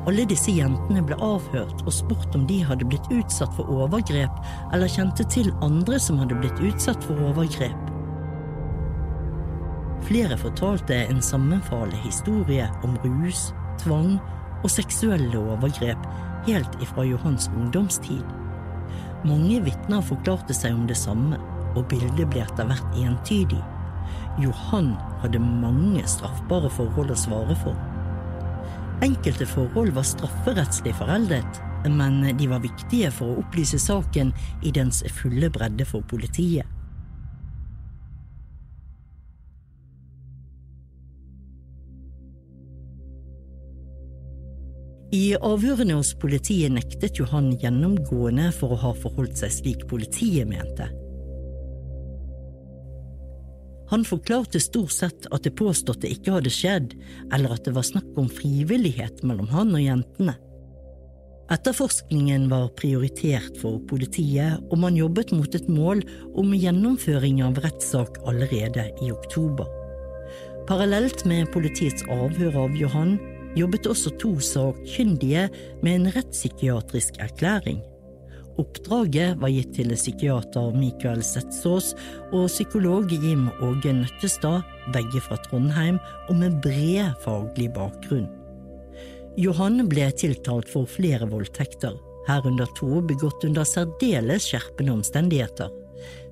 Alle 0.05 0.27
disse 0.29 0.53
jentene 0.53 1.01
ble 1.07 1.17
avhørt 1.17 1.81
og 1.81 1.95
spurt 1.95 2.37
om 2.37 2.45
de 2.45 2.59
hadde 2.67 2.85
blitt 2.91 3.09
utsatt 3.15 3.55
for 3.57 3.71
overgrep 3.73 4.37
eller 4.75 4.91
kjente 4.91 5.25
til 5.33 5.49
andre 5.65 5.97
som 5.97 6.21
hadde 6.21 6.37
blitt 6.43 6.61
utsatt 6.61 7.09
for 7.09 7.31
overgrep. 7.31 7.92
Flere 10.03 10.37
fortalte 10.37 10.95
en 11.07 11.21
sammenfallende 11.21 11.97
historie 12.03 12.67
om 12.83 12.97
rus, 13.05 13.53
tvang 13.79 14.17
og 14.63 14.71
seksuelle 14.71 15.39
overgrep 15.39 16.07
helt 16.47 16.75
ifra 16.83 17.05
Johans 17.07 17.47
ungdomstid. 17.55 18.23
Mange 19.23 19.61
vitner 19.63 20.03
forklarte 20.03 20.55
seg 20.55 20.75
om 20.75 20.83
det 20.89 20.97
samme, 20.99 21.39
og 21.73 21.87
bildet 21.91 22.27
ble 22.29 22.43
etter 22.43 22.67
hvert 22.67 22.99
entydig. 22.99 23.61
Johan 24.43 24.93
hadde 25.23 25.39
mange 25.41 26.03
straffbare 26.09 26.69
forhold 26.73 27.13
å 27.13 27.19
svare 27.23 27.55
for. 27.63 27.77
Enkelte 29.03 29.47
forhold 29.47 29.95
var 29.95 30.07
strafferettslig 30.07 30.93
foreldet, 30.99 31.63
men 31.87 32.21
de 32.37 32.47
var 32.51 32.63
viktige 32.63 33.11
for 33.11 33.31
å 33.31 33.41
opplyse 33.43 33.79
saken 33.79 34.35
i 34.63 34.71
dens 34.75 35.03
fulle 35.15 35.49
bredde 35.53 35.87
for 35.87 36.05
politiet. 36.11 36.67
I 45.13 45.35
avhørene 45.45 45.93
hos 45.99 46.15
politiet 46.17 46.73
nektet 46.73 47.19
Johan 47.19 47.51
gjennomgående 47.61 48.47
for 48.55 48.73
å 48.73 48.79
ha 48.81 48.93
forholdt 48.97 49.43
seg 49.43 49.51
slik 49.53 49.83
politiet 49.91 50.49
mente. 50.49 50.87
Han 53.91 54.05
forklarte 54.09 54.57
stort 54.63 54.95
sett 54.95 55.27
at 55.29 55.43
det 55.45 55.53
påståtte 55.59 56.09
ikke 56.09 56.39
hadde 56.39 56.49
skjedd, 56.49 56.95
eller 57.35 57.53
at 57.53 57.67
det 57.67 57.75
var 57.75 57.85
snakk 57.85 58.17
om 58.17 58.31
frivillighet 58.31 59.21
mellom 59.21 59.51
han 59.53 59.75
og 59.75 59.83
jentene. 59.83 60.33
Etterforskningen 61.53 62.47
var 62.49 62.71
prioritert 62.79 63.59
for 63.61 63.77
politiet, 63.85 64.63
og 64.71 64.81
man 64.81 64.97
jobbet 64.97 65.35
mot 65.35 65.53
et 65.53 65.69
mål 65.69 66.01
om 66.39 66.55
gjennomføring 66.57 67.43
av 67.45 67.59
rettssak 67.61 68.17
allerede 68.25 68.87
i 69.03 69.11
oktober. 69.13 69.69
Parallelt 70.65 71.21
med 71.29 71.51
politiets 71.53 72.01
avhør 72.09 72.63
av 72.63 72.79
Johan 72.79 73.19
jobbet 73.57 73.87
også 73.89 74.13
to 74.21 74.35
sakkyndige 74.43 75.47
med 75.83 75.95
en 75.95 76.13
rettspsykiatrisk 76.15 77.19
erklæring. 77.23 77.81
Oppdraget 78.61 79.39
var 79.41 79.49
gitt 79.49 79.71
til 79.73 79.95
psykiater 79.97 80.75
Mikael 80.77 81.23
Setsås 81.25 81.93
og 82.29 82.45
psykolog 82.51 83.09
Jim 83.09 83.47
Åge 83.65 83.95
Nøttestad, 83.97 84.61
begge 84.93 85.23
fra 85.25 85.39
Trondheim 85.47 85.97
og 86.29 86.37
med 86.37 86.59
bred 86.61 87.15
faglig 87.25 87.71
bakgrunn. 87.73 88.29
Johan 89.41 89.87
ble 89.89 90.11
tiltalt 90.13 90.69
for 90.69 90.85
flere 90.85 91.25
voldtekter, 91.31 91.97
herunder 92.27 92.69
to 92.77 93.01
begått 93.09 93.41
under 93.47 93.65
særdeles 93.65 94.45
skjerpende 94.51 94.99
omstendigheter. 94.99 95.73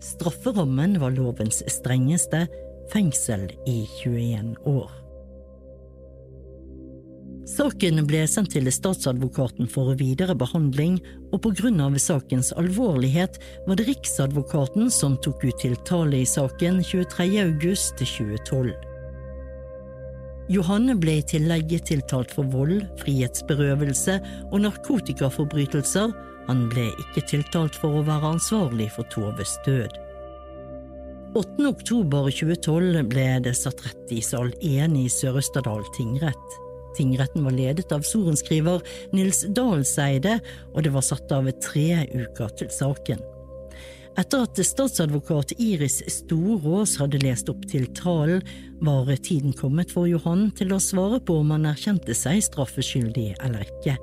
Strafferammen 0.05 0.99
var 1.01 1.17
lovens 1.17 1.63
strengeste, 1.65 2.45
fengsel 2.93 3.49
i 3.65 3.81
21 4.03 4.59
år. 4.69 5.00
Saken 7.49 8.03
ble 8.05 8.21
sendt 8.29 8.53
til 8.53 8.69
statsadvokaten 8.69 9.65
for 9.69 9.95
videre 9.97 10.35
behandling, 10.37 10.99
og 11.33 11.41
på 11.41 11.51
grunn 11.57 11.81
av 11.81 11.97
sakens 11.97 12.51
alvorlighet 12.53 13.39
var 13.65 13.79
det 13.79 13.87
Riksadvokaten 13.89 14.91
som 14.93 15.17
tok 15.25 15.47
ut 15.47 15.57
tiltale 15.63 16.21
i 16.21 16.27
saken 16.29 16.83
23. 16.85 17.27
august 17.41 17.97
2012. 17.97 18.75
Johanne 20.51 20.97
ble 20.99 21.17
i 21.21 21.25
tillegg 21.25 21.73
tiltalt 21.87 22.33
for 22.35 22.45
vold, 22.51 22.83
frihetsberøvelse 23.01 24.19
og 24.51 24.57
narkotikaforbrytelser. 24.67 26.13
Han 26.49 26.65
ble 26.69 26.89
ikke 26.91 27.25
tiltalt 27.29 27.77
for 27.79 27.97
å 28.01 28.05
være 28.05 28.35
ansvarlig 28.35 28.91
for 28.93 29.07
Toves 29.13 29.57
død. 29.65 29.93
8. 31.39 31.63
oktober 31.69 32.27
2012 32.27 33.05
ble 33.07 33.29
det 33.45 33.55
satt 33.55 33.81
rett 33.85 34.11
i 34.11 34.19
sal 34.25 34.51
1 34.59 34.99
i 34.99 35.07
Sør-Østerdal 35.09 35.87
tingrett. 35.95 36.61
Tingretten 36.97 37.45
var 37.47 37.55
ledet 37.55 37.91
av 37.95 38.05
sorenskriver 38.07 38.81
Nils 39.15 39.45
Dahlseide, 39.55 40.39
og 40.73 40.83
det 40.85 40.93
var 40.95 41.05
satt 41.05 41.31
av 41.35 41.49
tre 41.63 42.05
uker 42.11 42.57
til 42.59 42.71
saken. 42.73 43.21
Etter 44.19 44.43
at 44.43 44.59
statsadvokat 44.67 45.53
Iris 45.63 46.01
Storås 46.11 46.97
hadde 46.99 47.21
lest 47.23 47.47
opp 47.51 47.63
tiltalen, 47.71 48.43
var 48.83 49.07
tiden 49.23 49.53
kommet 49.55 49.93
for 49.93 50.09
Johan 50.09 50.49
til 50.57 50.73
å 50.75 50.81
svare 50.83 51.21
på 51.23 51.37
om 51.39 51.53
han 51.55 51.69
erkjente 51.69 52.15
seg 52.17 52.41
straffeskyldig 52.43 53.29
eller 53.39 53.63
ikke. 53.63 53.95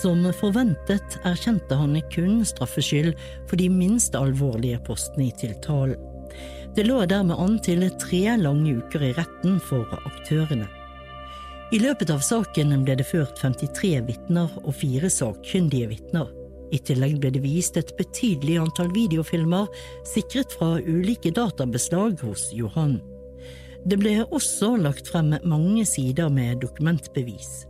Som 0.00 0.24
forventet 0.38 1.18
erkjente 1.28 1.76
han 1.76 1.98
kun 2.14 2.40
straffskyld 2.48 3.12
for 3.50 3.60
de 3.60 3.68
minst 3.68 4.16
alvorlige 4.16 4.80
postene 4.86 5.28
i 5.28 5.36
tiltalen. 5.36 6.11
Det 6.72 6.86
lå 6.86 7.02
dermed 7.04 7.36
an 7.36 7.58
til 7.60 7.84
tre 8.00 8.22
lange 8.40 8.78
uker 8.80 9.02
i 9.04 9.12
retten 9.16 9.58
for 9.60 9.88
aktørene. 10.08 10.68
I 11.72 11.80
løpet 11.80 12.10
av 12.12 12.22
saken 12.24 12.72
ble 12.84 12.94
det 13.00 13.04
ført 13.08 13.36
53 13.40 13.90
vitner 14.08 14.52
og 14.62 14.74
fire 14.76 15.08
sakkyndige 15.12 15.90
vitner. 15.90 16.30
I 16.72 16.80
tillegg 16.80 17.18
ble 17.20 17.30
det 17.34 17.42
vist 17.44 17.76
et 17.76 17.92
betydelig 17.98 18.58
antall 18.62 18.92
videofilmer 18.92 19.68
sikret 20.08 20.52
fra 20.56 20.78
ulike 20.80 21.32
databeslag 21.36 22.20
hos 22.24 22.46
Johan. 22.56 22.98
Det 23.84 23.98
ble 24.00 24.22
også 24.24 24.76
lagt 24.80 25.10
frem 25.12 25.34
mange 25.48 25.84
sider 25.88 26.32
med 26.32 26.62
dokumentbevis. 26.64 27.66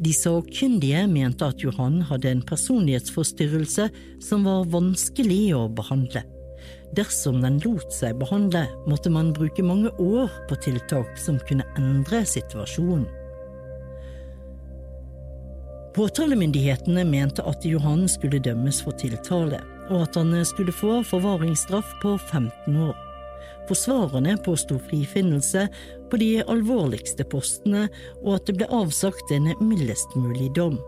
De 0.00 0.12
sakkyndige 0.16 1.06
mente 1.08 1.48
at 1.48 1.64
Johan 1.64 2.00
hadde 2.08 2.32
en 2.32 2.44
personlighetsforstyrrelse 2.44 3.88
som 4.24 4.44
var 4.48 4.68
vanskelig 4.72 5.42
å 5.56 5.66
behandle. 5.72 6.24
Dersom 6.98 7.38
den 7.42 7.60
lot 7.62 7.92
seg 7.94 8.18
behandle, 8.18 8.64
måtte 8.90 9.12
man 9.14 9.30
bruke 9.34 9.62
mange 9.62 9.92
år 10.02 10.30
på 10.50 10.58
tiltak 10.64 11.12
som 11.22 11.38
kunne 11.46 11.66
endre 11.78 12.24
situasjonen. 12.26 13.06
Påtalemyndighetene 15.94 17.02
mente 17.06 17.42
at 17.46 17.64
Johan 17.66 18.06
skulle 18.10 18.38
dømmes 18.42 18.78
for 18.82 18.94
tiltale, 18.98 19.58
og 19.90 20.04
at 20.04 20.18
han 20.18 20.34
skulle 20.46 20.74
få 20.74 21.00
forvaringsstraff 21.06 21.96
på 22.02 22.14
15 22.30 22.76
år. 22.88 22.98
Forsvarerne 23.70 24.36
påsto 24.42 24.78
frifinnelse 24.90 25.66
på 26.10 26.18
de 26.18 26.30
alvorligste 26.42 27.26
postene, 27.30 27.88
og 28.22 28.38
at 28.38 28.46
det 28.46 28.56
ble 28.58 28.70
avsagt 28.74 29.34
en 29.34 29.50
mildest 29.62 30.14
mulig 30.18 30.50
dom. 30.58 30.78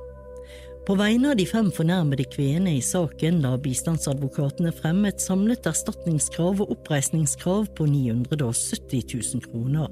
På 0.83 0.97
vegne 0.99 1.31
av 1.31 1.37
de 1.39 1.45
fem 1.47 1.69
fornærmede 1.71 2.25
kvinnene 2.27 2.73
i 2.75 2.81
saken 2.83 3.37
la 3.45 3.53
bistandsadvokatene 3.63 4.73
frem 4.75 5.05
et 5.07 5.23
samlet 5.23 5.69
erstatningskrav 5.71 6.59
og 6.65 6.73
oppreisningskrav 6.75 7.69
på 7.79 7.87
970 7.87 9.05
000 9.15 9.45
kroner. 9.45 9.87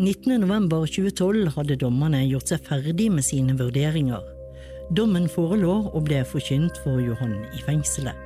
19.11.2012 0.00 1.52
hadde 1.54 1.76
dommerne 1.84 2.22
gjort 2.24 2.54
seg 2.54 2.64
ferdig 2.64 3.10
med 3.12 3.28
sine 3.28 3.58
vurderinger. 3.58 4.24
Dommen 4.96 5.28
forelå 5.28 5.76
og 5.92 6.00
ble 6.08 6.22
forkynt 6.24 6.80
for 6.80 7.04
Johan 7.04 7.42
i 7.52 7.60
fengselet. 7.66 8.16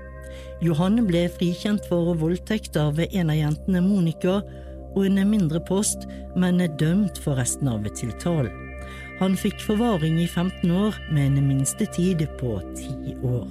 Johan 0.62 1.02
ble 1.10 1.26
frikjent 1.34 1.90
for 1.90 2.14
voldtekt 2.22 2.78
av 2.78 3.02
en 3.02 3.34
av 3.34 3.40
jentene, 3.40 3.82
Monica, 3.82 4.38
og 4.94 5.04
en 5.10 5.20
mindre 5.26 5.58
post, 5.66 6.06
men 6.38 6.62
dømt 6.78 7.18
for 7.26 7.38
resten 7.42 7.70
av 7.70 7.82
tiltalen. 7.98 8.67
Han 9.18 9.34
fikk 9.34 9.58
forvaring 9.66 10.20
i 10.22 10.28
15 10.28 10.70
år 10.70 10.98
med 11.10 11.32
en 11.32 11.46
minstetid 11.48 12.22
på 12.38 12.52
10 12.62 13.16
år. 13.26 13.48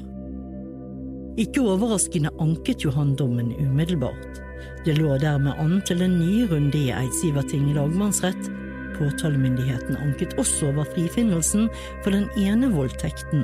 Ikke 1.37 1.61
overraskende 1.67 2.31
anket 2.41 2.85
Johan 2.85 3.11
dommen 3.19 3.51
umiddelbart. 3.59 4.39
Det 4.85 4.95
lå 4.97 5.17
dermed 5.21 5.59
an 5.59 5.81
til 5.85 6.01
en 6.01 6.15
ny 6.21 6.47
runde 6.47 6.79
i 6.79 6.93
Eidsiverting 6.95 7.67
lagmannsrett. 7.75 8.49
Påtalemyndigheten 8.95 9.99
anket 10.01 10.33
også 10.39 10.71
over 10.71 10.87
frifinnelsen 10.95 11.67
for 12.01 12.15
den 12.15 12.29
ene 12.39 12.71
voldtekten. 12.73 13.43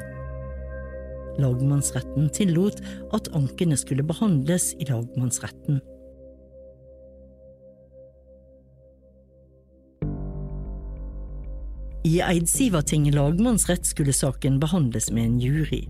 Lagmannsretten 1.43 2.31
tillot 2.33 2.79
at 3.13 3.29
ankene 3.35 3.77
skulle 3.77 4.05
behandles 4.07 4.71
i 4.79 4.87
lagmannsretten. 4.89 5.83
I 12.03 12.19
Eidsivating 12.19 13.11
lagmannsrett 13.11 13.85
skulle 13.85 14.13
saken 14.13 14.59
behandles 14.59 15.11
med 15.11 15.23
en 15.23 15.37
jury. 15.39 15.85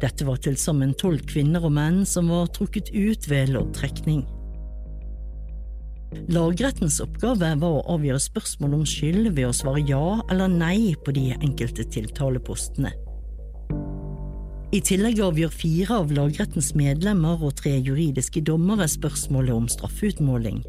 Dette 0.00 0.22
var 0.24 0.38
til 0.38 0.54
sammen 0.56 0.92
tolv 0.94 1.24
kvinner 1.26 1.64
og 1.66 1.74
menn 1.74 2.04
som 2.06 2.30
var 2.30 2.52
trukket 2.54 2.92
ut 2.94 3.26
ved 3.30 3.50
loddtrekning. 3.56 4.22
Lagrettens 6.30 7.00
oppgave 7.02 7.50
var 7.58 7.76
å 7.80 7.84
avgjøre 7.96 8.22
spørsmål 8.22 8.78
om 8.78 8.86
skyld 8.86 9.32
ved 9.34 9.48
å 9.48 9.54
svare 9.54 9.82
ja 9.90 10.20
eller 10.30 10.50
nei 10.50 10.94
på 11.04 11.14
de 11.18 11.32
enkelte 11.34 11.86
tiltalepostene. 11.98 12.94
I 14.70 14.78
tillegg 14.86 15.18
avgjør 15.18 15.50
fire 15.50 16.02
av 16.04 16.12
lagrettens 16.14 16.76
medlemmer 16.78 17.42
og 17.42 17.56
tre 17.58 17.74
juridiske 17.82 18.42
dommere 18.46 18.86
spørsmålet 18.90 19.56
om 19.56 19.66
straffeutmåling. 19.70 20.62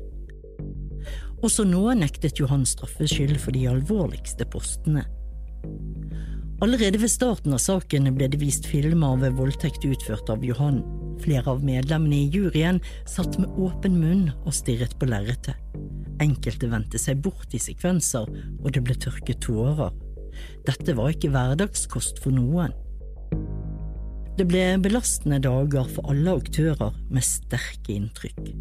Også 1.41 1.65
nå 1.65 1.87
nektet 1.97 2.37
Johan 2.37 2.67
straffskyld 2.69 3.39
for 3.41 3.55
de 3.55 3.65
alvorligste 3.71 4.45
postene. 4.49 5.07
Allerede 6.61 6.99
ved 7.01 7.09
starten 7.09 7.55
av 7.57 7.61
saken 7.63 8.11
ble 8.13 8.27
det 8.29 8.37
vist 8.41 8.67
filmer 8.69 9.15
av 9.15 9.37
voldtekt 9.39 9.85
utført 9.87 10.29
av 10.29 10.45
Johan. 10.45 10.83
Flere 11.23 11.55
av 11.55 11.63
medlemmene 11.65 12.19
i 12.19 12.29
juryen 12.29 12.77
satt 13.09 13.39
med 13.41 13.57
åpen 13.57 13.97
munn 13.97 14.27
og 14.43 14.53
stirret 14.53 14.93
på 15.01 15.09
lerretet. 15.09 15.57
Enkelte 16.21 16.69
vendte 16.69 17.01
seg 17.01 17.23
bort 17.25 17.55
i 17.57 17.61
sekvenser, 17.61 18.29
og 18.61 18.69
det 18.75 18.83
ble 18.85 18.93
tørket 19.01 19.41
tårer. 19.41 19.89
Dette 20.67 20.93
var 20.97 21.09
ikke 21.09 21.33
hverdagskost 21.33 22.21
for 22.21 22.37
noen. 22.37 22.77
Det 24.37 24.45
ble 24.49 24.77
belastende 24.81 25.41
dager 25.41 25.89
for 25.89 26.13
alle 26.13 26.37
aktører 26.37 26.93
med 27.09 27.25
sterke 27.25 27.97
inntrykk. 27.97 28.53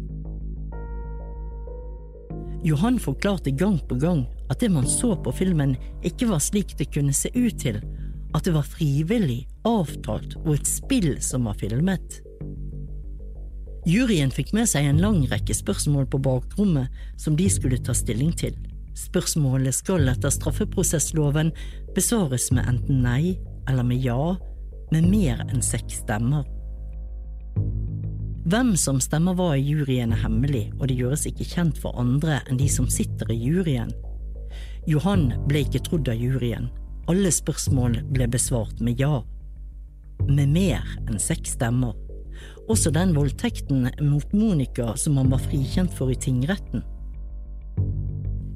Johan 2.63 2.99
forklarte 2.99 3.51
gang 3.51 3.79
på 3.89 3.95
gang 3.95 4.25
at 4.49 4.59
det 4.61 4.69
man 4.69 4.85
så 4.87 5.15
på 5.17 5.31
filmen 5.33 5.73
ikke 6.05 6.27
var 6.29 6.41
slik 6.43 6.75
det 6.77 6.91
kunne 6.93 7.13
se 7.15 7.31
ut 7.33 7.57
til, 7.61 7.79
at 8.35 8.45
det 8.45 8.53
var 8.53 8.67
frivillig, 8.67 9.47
avtalt 9.67 10.37
og 10.43 10.53
et 10.55 10.69
spill 10.69 11.15
som 11.23 11.49
var 11.49 11.57
filmet. 11.57 12.21
Juryen 13.89 14.29
fikk 14.29 14.53
med 14.53 14.69
seg 14.69 14.85
en 14.85 15.01
lang 15.01 15.23
rekke 15.31 15.55
spørsmål 15.57 16.05
på 16.13 16.21
bakrommet 16.21 16.93
som 17.17 17.33
de 17.37 17.49
skulle 17.49 17.81
ta 17.81 17.95
stilling 17.97 18.29
til. 18.37 18.53
Spørsmålet 18.93 19.73
skal 19.73 20.05
etter 20.11 20.29
straffeprosessloven 20.29 21.49
besvares 21.95 22.51
med 22.53 22.67
enten 22.69 23.01
nei 23.01 23.39
eller 23.69 23.87
med 23.87 24.05
ja, 24.05 24.35
med 24.93 25.09
mer 25.09 25.41
enn 25.47 25.65
seks 25.65 26.03
stemmer. 26.03 26.45
Hvem 28.41 28.71
som 28.79 28.97
stemmer 28.97 29.35
hva 29.37 29.51
i 29.53 29.61
juryen 29.61 30.15
er 30.15 30.23
hemmelig, 30.23 30.71
og 30.79 30.87
det 30.89 30.95
gjøres 30.97 31.27
ikke 31.29 31.45
kjent 31.45 31.77
for 31.77 31.93
andre 32.01 32.39
enn 32.49 32.57
de 32.57 32.65
som 32.73 32.87
sitter 32.89 33.29
i 33.29 33.37
juryen. 33.37 33.91
Johan 34.89 35.27
ble 35.45 35.61
ikke 35.61 35.83
trodd 35.85 36.09
av 36.09 36.17
juryen. 36.17 36.71
Alle 37.11 37.29
spørsmål 37.33 37.99
ble 38.09 38.25
besvart 38.33 38.81
med 38.81 38.97
ja. 39.01 39.19
Med 40.25 40.49
mer 40.55 40.81
enn 41.05 41.21
seks 41.21 41.53
stemmer. 41.59 41.93
Også 42.65 42.89
den 42.93 43.13
voldtekten 43.13 43.91
mot 44.07 44.33
Monica 44.33 44.95
som 44.97 45.19
han 45.21 45.29
var 45.29 45.43
frikjent 45.45 45.93
for 45.93 46.09
i 46.09 46.17
tingretten. 46.17 46.81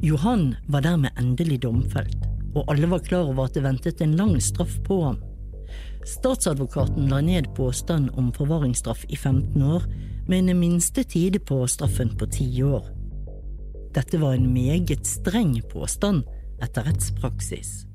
Johan 0.06 0.56
var 0.66 0.86
dermed 0.86 1.14
endelig 1.22 1.62
domfelt, 1.62 2.26
og 2.56 2.66
alle 2.74 2.90
var 2.90 3.06
klar 3.06 3.30
over 3.30 3.46
at 3.46 3.54
det 3.58 3.66
ventet 3.66 4.02
en 4.02 4.18
lang 4.18 4.34
straff 4.42 4.80
på 4.86 5.02
ham. 5.04 5.22
Statsadvokaten 6.06 7.10
la 7.10 7.22
ned 7.22 7.56
påstand 7.56 8.10
om 8.14 8.34
forvaringsstraff 8.34 9.06
i 9.10 9.16
15 9.16 9.62
år, 9.62 9.84
med 10.28 10.50
en 10.50 10.60
minstetid 10.60 11.46
på 11.46 11.68
straffen 11.68 12.18
på 12.18 12.28
ti 12.30 12.64
år. 12.64 12.86
Dette 13.94 14.18
var 14.22 14.34
en 14.34 14.54
meget 14.54 15.06
streng 15.08 15.58
påstand 15.72 16.24
etter 16.62 16.86
rettspraksis. 16.86 17.86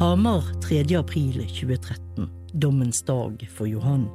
Hamar 0.00 0.42
3. 0.62 0.96
april 0.98 1.42
2013, 1.46 2.30
dommens 2.52 3.02
dag 3.02 3.50
for 3.56 3.70
Johan. 3.70 4.08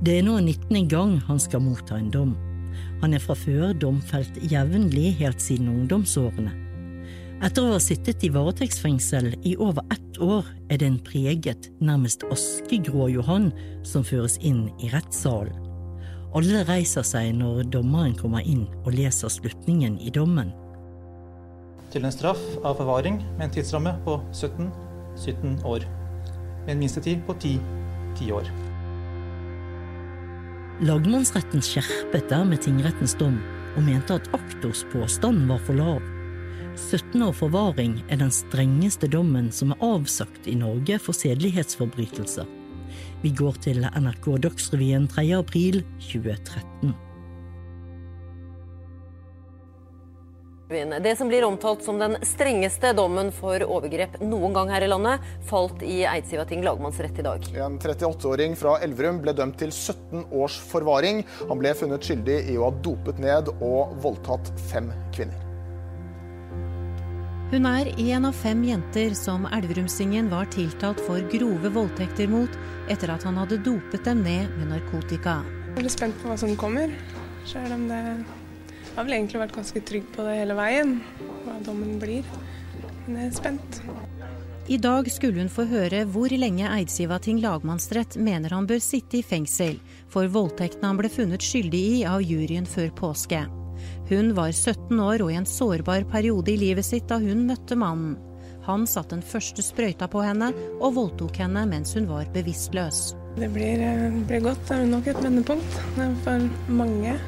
Det 0.00 0.18
er 0.18 0.22
nå 0.24 0.38
19. 0.40 0.86
gang 0.88 1.18
han 1.26 1.40
skal 1.42 1.60
motta 1.60 1.98
en 1.98 2.14
dom. 2.14 2.38
Han 3.00 3.14
er 3.16 3.22
fra 3.22 3.36
før 3.38 3.72
domfelt 3.72 4.36
jevnlig 4.52 5.14
helt 5.20 5.40
siden 5.40 5.70
ungdomsårene. 5.72 6.52
Etter 7.40 7.64
å 7.64 7.72
ha 7.72 7.80
sittet 7.80 8.20
i 8.26 8.28
varetektsfengsel 8.34 9.30
i 9.48 9.54
over 9.56 9.86
ett 9.94 10.18
år, 10.20 10.44
er 10.68 10.76
det 10.82 10.88
en 10.90 10.98
preget, 11.00 11.70
nærmest 11.80 12.26
askegrå 12.28 13.08
Johan 13.14 13.48
som 13.88 14.04
føres 14.04 14.36
inn 14.44 14.66
i 14.84 14.90
rettssalen. 14.92 15.56
Alle 16.36 16.60
reiser 16.68 17.02
seg 17.02 17.32
når 17.40 17.64
dommeren 17.72 18.12
kommer 18.14 18.44
inn 18.46 18.68
og 18.84 18.92
leser 18.94 19.32
slutningen 19.32 19.96
i 19.98 20.12
dommen. 20.14 20.52
Til 21.90 22.04
en 22.06 22.14
straff 22.14 22.42
av 22.60 22.76
forvaring 22.78 23.18
med 23.32 23.48
en 23.48 23.54
tidsramme 23.56 23.96
på 24.04 24.20
17, 24.30 24.68
17 25.16 25.56
år. 25.66 25.88
Med 26.66 26.76
en 26.76 26.84
minstetid 26.84 27.24
på 27.26 27.34
10, 27.40 27.56
10 28.20 28.36
år. 28.36 28.52
Lagmannsretten 30.80 31.60
skjerpet 31.60 32.30
dermed 32.30 32.62
tingrettens 32.64 33.12
dom 33.20 33.34
og 33.76 33.82
mente 33.84 34.16
at 34.16 34.30
aktors 34.32 34.80
påstand 34.88 35.44
var 35.50 35.60
for 35.66 35.76
lav. 35.76 36.00
17 36.78 37.20
år 37.26 37.34
forvaring 37.36 37.98
er 38.08 38.22
den 38.22 38.32
strengeste 38.32 39.10
dommen 39.12 39.50
som 39.52 39.74
er 39.74 39.84
avsagt 39.84 40.48
i 40.48 40.56
Norge 40.56 40.96
for 41.04 41.16
sedelighetsforbrytelser. 41.16 42.48
Vi 43.20 43.34
går 43.36 43.60
til 43.66 43.84
NRK 43.84 44.32
Dagsrevyen 44.46 45.04
3. 45.12 45.26
april 45.36 45.82
2013. 46.00 46.96
Det 50.70 51.16
som 51.18 51.28
blir 51.28 51.44
omtalt 51.44 51.82
som 51.82 51.98
den 51.98 52.12
strengeste 52.22 52.92
dommen 52.94 53.32
for 53.34 53.58
overgrep 53.66 54.20
noen 54.22 54.54
gang 54.54 54.68
her 54.70 54.84
i 54.86 54.90
landet, 54.92 55.24
falt 55.48 55.82
i 55.82 56.04
Eidsivating 56.06 56.62
lagmannsrett 56.62 57.18
i 57.18 57.24
dag. 57.26 57.48
En 57.58 57.74
38-åring 57.82 58.54
fra 58.54 58.76
Elverum 58.86 59.18
ble 59.24 59.34
dømt 59.34 59.58
til 59.58 59.72
17 59.74 60.28
års 60.30 60.60
forvaring. 60.70 61.24
Han 61.48 61.58
ble 61.58 61.74
funnet 61.74 62.06
skyldig 62.06 62.38
i 62.52 62.54
å 62.54 62.68
ha 62.68 62.72
dopet 62.86 63.18
ned 63.18 63.50
og 63.58 63.96
voldtatt 64.04 64.52
fem 64.70 64.92
kvinner. 65.10 65.42
Hun 67.50 67.66
er 67.66 67.90
en 68.14 68.28
av 68.28 68.36
fem 68.38 68.62
jenter 68.62 69.16
som 69.18 69.48
Elverumsingen 69.50 70.30
var 70.30 70.46
tiltalt 70.54 71.02
for 71.02 71.24
grove 71.32 71.72
voldtekter 71.74 72.30
mot 72.30 72.60
etter 72.86 73.10
at 73.10 73.26
han 73.26 73.42
hadde 73.42 73.58
dopet 73.66 74.06
dem 74.06 74.22
ned 74.22 74.54
med 74.54 74.70
narkotika. 74.70 75.40
Jeg 75.74 75.88
er 75.88 75.96
spent 75.98 76.22
på 76.22 76.30
hva 76.30 76.38
som 76.38 76.54
kommer, 76.54 76.94
selv 77.42 77.74
om 77.74 77.90
det 77.90 78.04
Jeg 78.90 78.96
har 78.98 79.06
vel 79.06 79.16
egentlig 79.20 79.40
vært 79.40 79.54
ganske 79.54 79.80
trygg 79.86 80.08
på 80.16 80.24
det 80.26 80.38
hele 80.40 80.56
veien, 80.58 80.96
hva 81.44 81.60
dommen 81.64 82.00
blir. 82.02 82.26
Men 83.06 83.20
jeg 83.22 83.30
er 83.30 83.36
spent. 83.38 83.78
I 84.70 84.76
dag 84.78 85.08
skulle 85.10 85.40
hun 85.42 85.50
få 85.50 85.64
høre 85.70 86.02
hvor 86.10 86.30
lenge 86.30 86.66
Eidsivating 86.68 87.40
lagmannsrett 87.42 88.18
mener 88.22 88.52
han 88.54 88.68
bør 88.70 88.82
sitte 88.82 89.18
i 89.18 89.22
fengsel 89.26 89.78
for 90.10 90.30
voldtektene 90.30 90.92
han 90.92 91.00
ble 91.00 91.10
funnet 91.10 91.42
skyldig 91.42 91.80
i 91.94 92.02
av 92.06 92.22
juryen 92.22 92.68
før 92.68 92.90
påske. 92.98 93.40
Hun 94.10 94.34
var 94.36 94.52
17 94.52 95.00
år 95.00 95.24
og 95.24 95.32
i 95.32 95.38
en 95.38 95.48
sårbar 95.48 96.04
periode 96.10 96.52
i 96.52 96.58
livet 96.60 96.86
sitt 96.86 97.08
da 97.10 97.18
hun 97.22 97.46
møtte 97.48 97.78
mannen. 97.78 98.18
Han 98.66 98.86
satte 98.86 99.16
den 99.16 99.24
første 99.26 99.64
sprøyta 99.64 100.10
på 100.10 100.22
henne 100.22 100.52
og 100.78 100.94
voldtok 100.98 101.40
henne 101.42 101.64
mens 101.70 101.96
hun 101.96 102.10
var 102.10 102.30
bevisstløs. 102.34 103.14
Det 103.38 103.48
blir, 103.54 103.80
eh, 103.80 104.10
blir 104.26 104.42
godt. 104.44 104.66
Det 104.68 104.76
er 104.76 104.86
nok 104.86 105.06
et 105.06 105.22
vendepunkt 105.24 105.78
for 106.24 106.48
mange. 106.68 107.18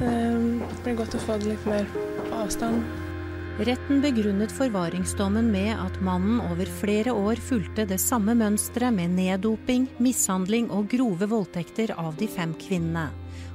Det 0.00 0.82
blir 0.84 0.98
godt 0.98 1.14
å 1.14 1.22
få 1.22 1.38
det 1.38 1.52
litt 1.52 1.68
mer 1.68 1.86
på 1.92 2.34
avstand. 2.40 2.82
Retten 3.60 4.00
begrunnet 4.00 4.52
forvaringsdommen 4.56 5.50
med 5.52 5.74
at 5.76 5.98
mannen 6.00 6.38
over 6.46 6.68
flere 6.80 7.12
år 7.12 7.40
fulgte 7.44 7.84
det 7.86 8.00
samme 8.00 8.32
mønsteret 8.38 8.94
med 8.96 9.12
neddoping, 9.18 9.90
mishandling 10.00 10.70
og 10.72 10.88
grove 10.94 11.28
voldtekter 11.28 11.92
av 12.00 12.16
de 12.16 12.30
fem 12.30 12.56
kvinnene 12.56 13.10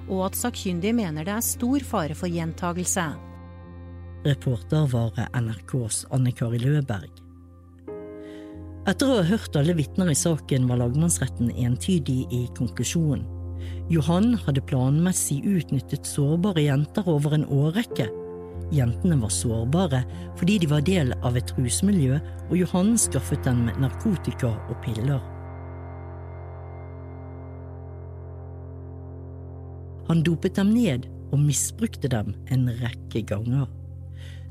og 0.09 0.25
at 0.27 0.37
sakkyndige 0.37 0.95
mener 0.95 1.25
det 1.25 1.35
er 1.35 1.45
stor 1.45 1.85
fare 1.85 2.17
for 2.17 2.31
gjentagelse. 2.31 3.05
Reporter 4.25 4.87
var 4.89 5.17
NRKs 5.37 6.05
Anne 6.13 6.33
Kari 6.35 6.59
Løberg. 6.61 7.21
Etter 8.85 9.09
å 9.09 9.17
ha 9.17 9.25
hørt 9.25 9.55
alle 9.57 9.73
vitner 9.77 10.11
i 10.11 10.17
saken 10.17 10.67
var 10.69 10.81
lagmannsretten 10.81 11.49
entydig 11.49 12.25
i 12.33 12.43
konklusjonen. 12.57 13.25
Johan 13.89 14.33
hadde 14.45 14.63
planmessig 14.65 15.43
utnyttet 15.45 16.07
sårbare 16.09 16.63
jenter 16.65 17.07
over 17.09 17.35
en 17.37 17.45
årrekke. 17.45 18.07
Jentene 18.73 19.19
var 19.21 19.33
sårbare 19.33 20.01
fordi 20.39 20.57
de 20.63 20.69
var 20.71 20.85
del 20.87 21.13
av 21.21 21.37
et 21.37 21.53
rusmiljø, 21.57 22.17
og 22.49 22.57
Johan 22.57 22.95
skaffet 22.97 23.45
dem 23.45 23.67
narkotika 23.81 24.55
og 24.69 24.77
piller. 24.85 25.21
Han 30.09 30.21
dopet 30.25 30.57
dem 30.57 30.73
ned 30.75 31.07
og 31.33 31.41
misbrukte 31.41 32.09
dem 32.11 32.33
en 32.53 32.67
rekke 32.81 33.23
ganger. 33.25 33.65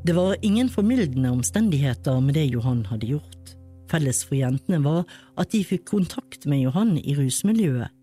Det 0.04 0.14
var 0.16 0.36
ingen 0.42 0.68
formildende 0.68 1.30
omstendigheter 1.32 2.18
med 2.20 2.36
det 2.36 2.48
Johan 2.50 2.82
hadde 2.90 3.14
gjort. 3.14 3.54
Felles 3.88 4.24
for 4.26 4.36
jentene 4.36 4.82
var 4.84 5.04
at 5.40 5.52
de 5.54 5.62
fikk 5.64 5.86
kontakt 5.92 6.48
med 6.50 6.64
Johan 6.64 6.96
i 6.98 7.14
rusmiljøet. 7.16 7.93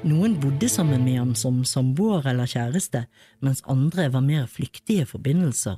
Noen 0.00 0.38
bodde 0.40 0.64
sammen 0.72 1.02
med 1.04 1.18
ham 1.18 1.32
som 1.36 1.58
samboer 1.68 2.24
eller 2.30 2.48
kjæreste, 2.48 3.02
mens 3.44 3.60
andre 3.68 4.06
var 4.14 4.24
mer 4.24 4.46
flyktige 4.48 5.04
forbindelser. 5.04 5.76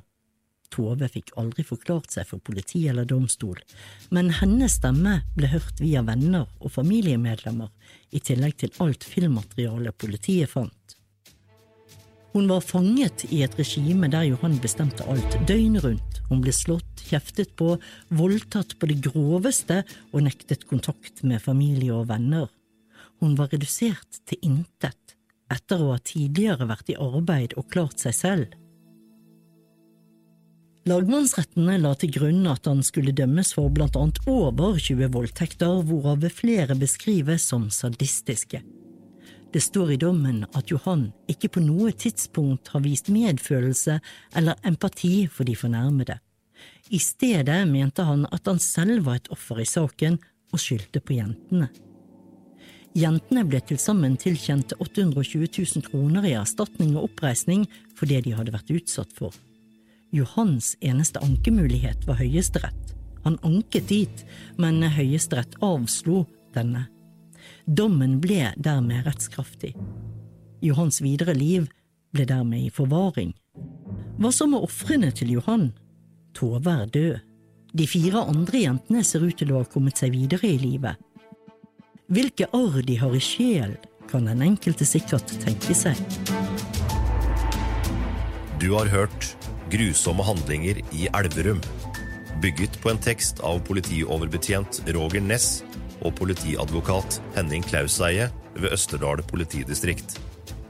Tove 0.71 1.09
fikk 1.11 1.33
aldri 1.43 1.65
forklart 1.67 2.15
seg 2.15 2.29
for 2.29 2.39
politi 2.39 2.85
eller 2.89 3.09
domstol, 3.09 3.59
men 4.15 4.31
hennes 4.39 4.79
stemme 4.79 5.19
ble 5.35 5.51
hørt 5.51 5.83
via 5.83 6.05
venner 6.07 6.47
og 6.63 6.71
familiemedlemmer, 6.71 7.73
i 8.15 8.23
tillegg 8.23 8.57
til 8.63 8.73
alt 8.85 9.03
filmmaterialet 9.03 9.99
politiet 9.99 10.55
fant. 10.55 10.97
Hun 12.33 12.47
var 12.49 12.63
fanget 12.63 13.27
i 13.29 13.43
et 13.43 13.59
regime 13.59 14.07
der 14.09 14.31
Johan 14.31 14.55
bestemte 14.63 15.05
alt 15.11 15.35
døgnet 15.51 15.83
rundt. 15.85 16.23
Hun 16.31 16.47
ble 16.47 16.55
slått, 16.55 17.03
kjeftet 17.11 17.59
på, 17.59 17.75
voldtatt 18.15 18.79
på 18.79 18.89
det 18.89 19.03
groveste 19.05 19.83
og 20.13 20.23
nektet 20.31 20.65
kontakt 20.71 21.27
med 21.27 21.43
familie 21.43 21.93
og 21.93 22.07
venner. 22.15 22.47
Hun 23.23 23.37
var 23.39 23.53
redusert 23.55 24.19
til 24.27 24.41
intet 24.43 25.15
etter 25.53 25.79
å 25.79 25.93
ha 25.93 26.01
tidligere 26.03 26.67
vært 26.67 26.91
i 26.91 26.99
arbeid 26.99 27.55
og 27.61 27.69
klart 27.71 28.03
seg 28.03 28.17
selv. 28.17 28.59
Lagmannsrettene 30.91 31.77
la 31.79 31.93
til 31.95 32.11
grunn 32.17 32.43
at 32.51 32.67
han 32.67 32.81
skulle 32.83 33.15
dømmes 33.15 33.53
for 33.55 33.71
blant 33.71 33.95
annet 33.95 34.19
over 34.27 34.81
20 34.83 35.13
voldtekter, 35.15 35.85
hvorav 35.87 36.27
flere 36.35 36.75
beskrives 36.75 37.47
som 37.53 37.69
sadistiske. 37.71 38.65
Det 39.53 39.63
står 39.63 39.93
i 39.95 40.01
dommen 40.01 40.43
at 40.59 40.73
Johan 40.73 41.13
ikke 41.31 41.53
på 41.55 41.63
noe 41.63 41.93
tidspunkt 41.95 42.73
har 42.73 42.83
vist 42.83 43.13
medfølelse 43.13 44.01
eller 44.41 44.59
empati 44.67 45.29
for 45.31 45.47
de 45.47 45.55
fornærmede. 45.55 46.19
I 46.91 46.99
stedet 46.99 47.61
mente 47.71 48.03
han 48.03 48.27
at 48.33 48.51
han 48.51 48.59
selv 48.59 49.07
var 49.07 49.21
et 49.21 49.31
offer 49.31 49.63
i 49.63 49.69
saken 49.69 50.19
og 50.51 50.59
skyldte 50.59 51.05
på 51.05 51.21
jentene. 51.21 51.71
Jentene 52.93 53.47
ble 53.49 53.57
til 53.65 53.79
sammen 53.81 54.19
tilkjent 54.21 54.75
820 54.77 55.47
000 55.49 55.85
kroner 55.87 56.27
i 56.29 56.35
erstatning 56.37 56.93
og 56.93 57.07
oppreisning 57.07 57.65
for 57.97 58.11
det 58.11 58.21
de 58.27 58.35
hadde 58.37 58.53
vært 58.53 58.73
utsatt 58.75 59.15
for. 59.17 59.33
Johans 60.13 60.75
eneste 60.85 61.23
ankemulighet 61.25 62.05
var 62.05 62.21
Høyesterett. 62.21 62.93
Han 63.25 63.39
anket 63.49 63.89
dit, 63.89 64.25
men 64.61 64.83
Høyesterett 64.85 65.57
avslo 65.65 66.27
denne. 66.53 66.85
Dommen 67.65 68.19
ble 68.21 68.51
dermed 68.61 69.07
rettskraftig. 69.07 69.73
Johans 70.61 71.01
videre 71.01 71.33
liv 71.33 71.71
ble 72.13 72.27
dermed 72.29 72.67
i 72.67 72.71
forvaring. 72.75 73.33
Hva 74.21 74.33
så 74.37 74.45
med 74.51 74.61
ofrene 74.61 75.09
til 75.17 75.33
Johan? 75.39 75.71
Tove 76.37 76.77
er 76.83 76.93
død. 76.93 77.17
De 77.73 77.87
fire 77.89 78.27
andre 78.29 78.67
jentene 78.67 79.01
ser 79.01 79.25
ut 79.25 79.39
til 79.41 79.55
å 79.55 79.63
ha 79.63 79.71
kommet 79.73 79.97
seg 79.97 80.13
videre 80.13 80.51
i 80.51 80.61
livet. 80.61 81.01
Hvilke 82.13 82.45
arr 82.53 82.83
de 82.85 82.99
har 83.01 83.15
i 83.17 83.21
sjel, 83.25 83.71
kan 84.11 84.27
den 84.29 84.43
enkelte 84.45 84.85
sikkert 84.85 85.31
tenke 85.41 85.73
seg. 85.73 85.97
Du 88.61 88.75
har 88.75 88.91
hørt 88.93 89.31
Grusomme 89.73 90.27
handlinger 90.27 90.83
i 90.93 91.07
Elverum. 91.09 91.63
Bygget 92.45 92.77
på 92.83 92.93
en 92.93 93.01
tekst 93.01 93.41
av 93.41 93.63
politioverbetjent 93.65 94.83
Roger 94.93 95.25
Ness 95.25 95.63
og 96.03 96.13
politiadvokat 96.21 97.17
Henning 97.39 97.65
Klauseie 97.65 98.29
ved 98.59 98.77
Østerdal 98.77 99.25
politidistrikt. 99.33 100.19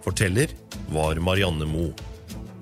Forteller 0.07 0.55
var 0.95 1.19
Marianne 1.19 1.67
Mo. 1.67 1.89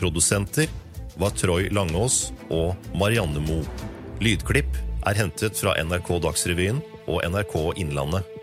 Produsenter 0.00 0.72
var 1.20 1.36
Troy 1.36 1.68
Langås 1.68 2.30
og 2.48 2.96
Marianne 2.96 3.44
Mo. 3.44 3.60
Lydklipp 4.24 4.72
er 5.04 5.20
hentet 5.20 5.60
fra 5.60 5.76
NRK 5.84 6.14
Dagsrevyen 6.24 6.80
og 7.04 7.20
NRK 7.28 7.58
Innlandet. 7.76 8.39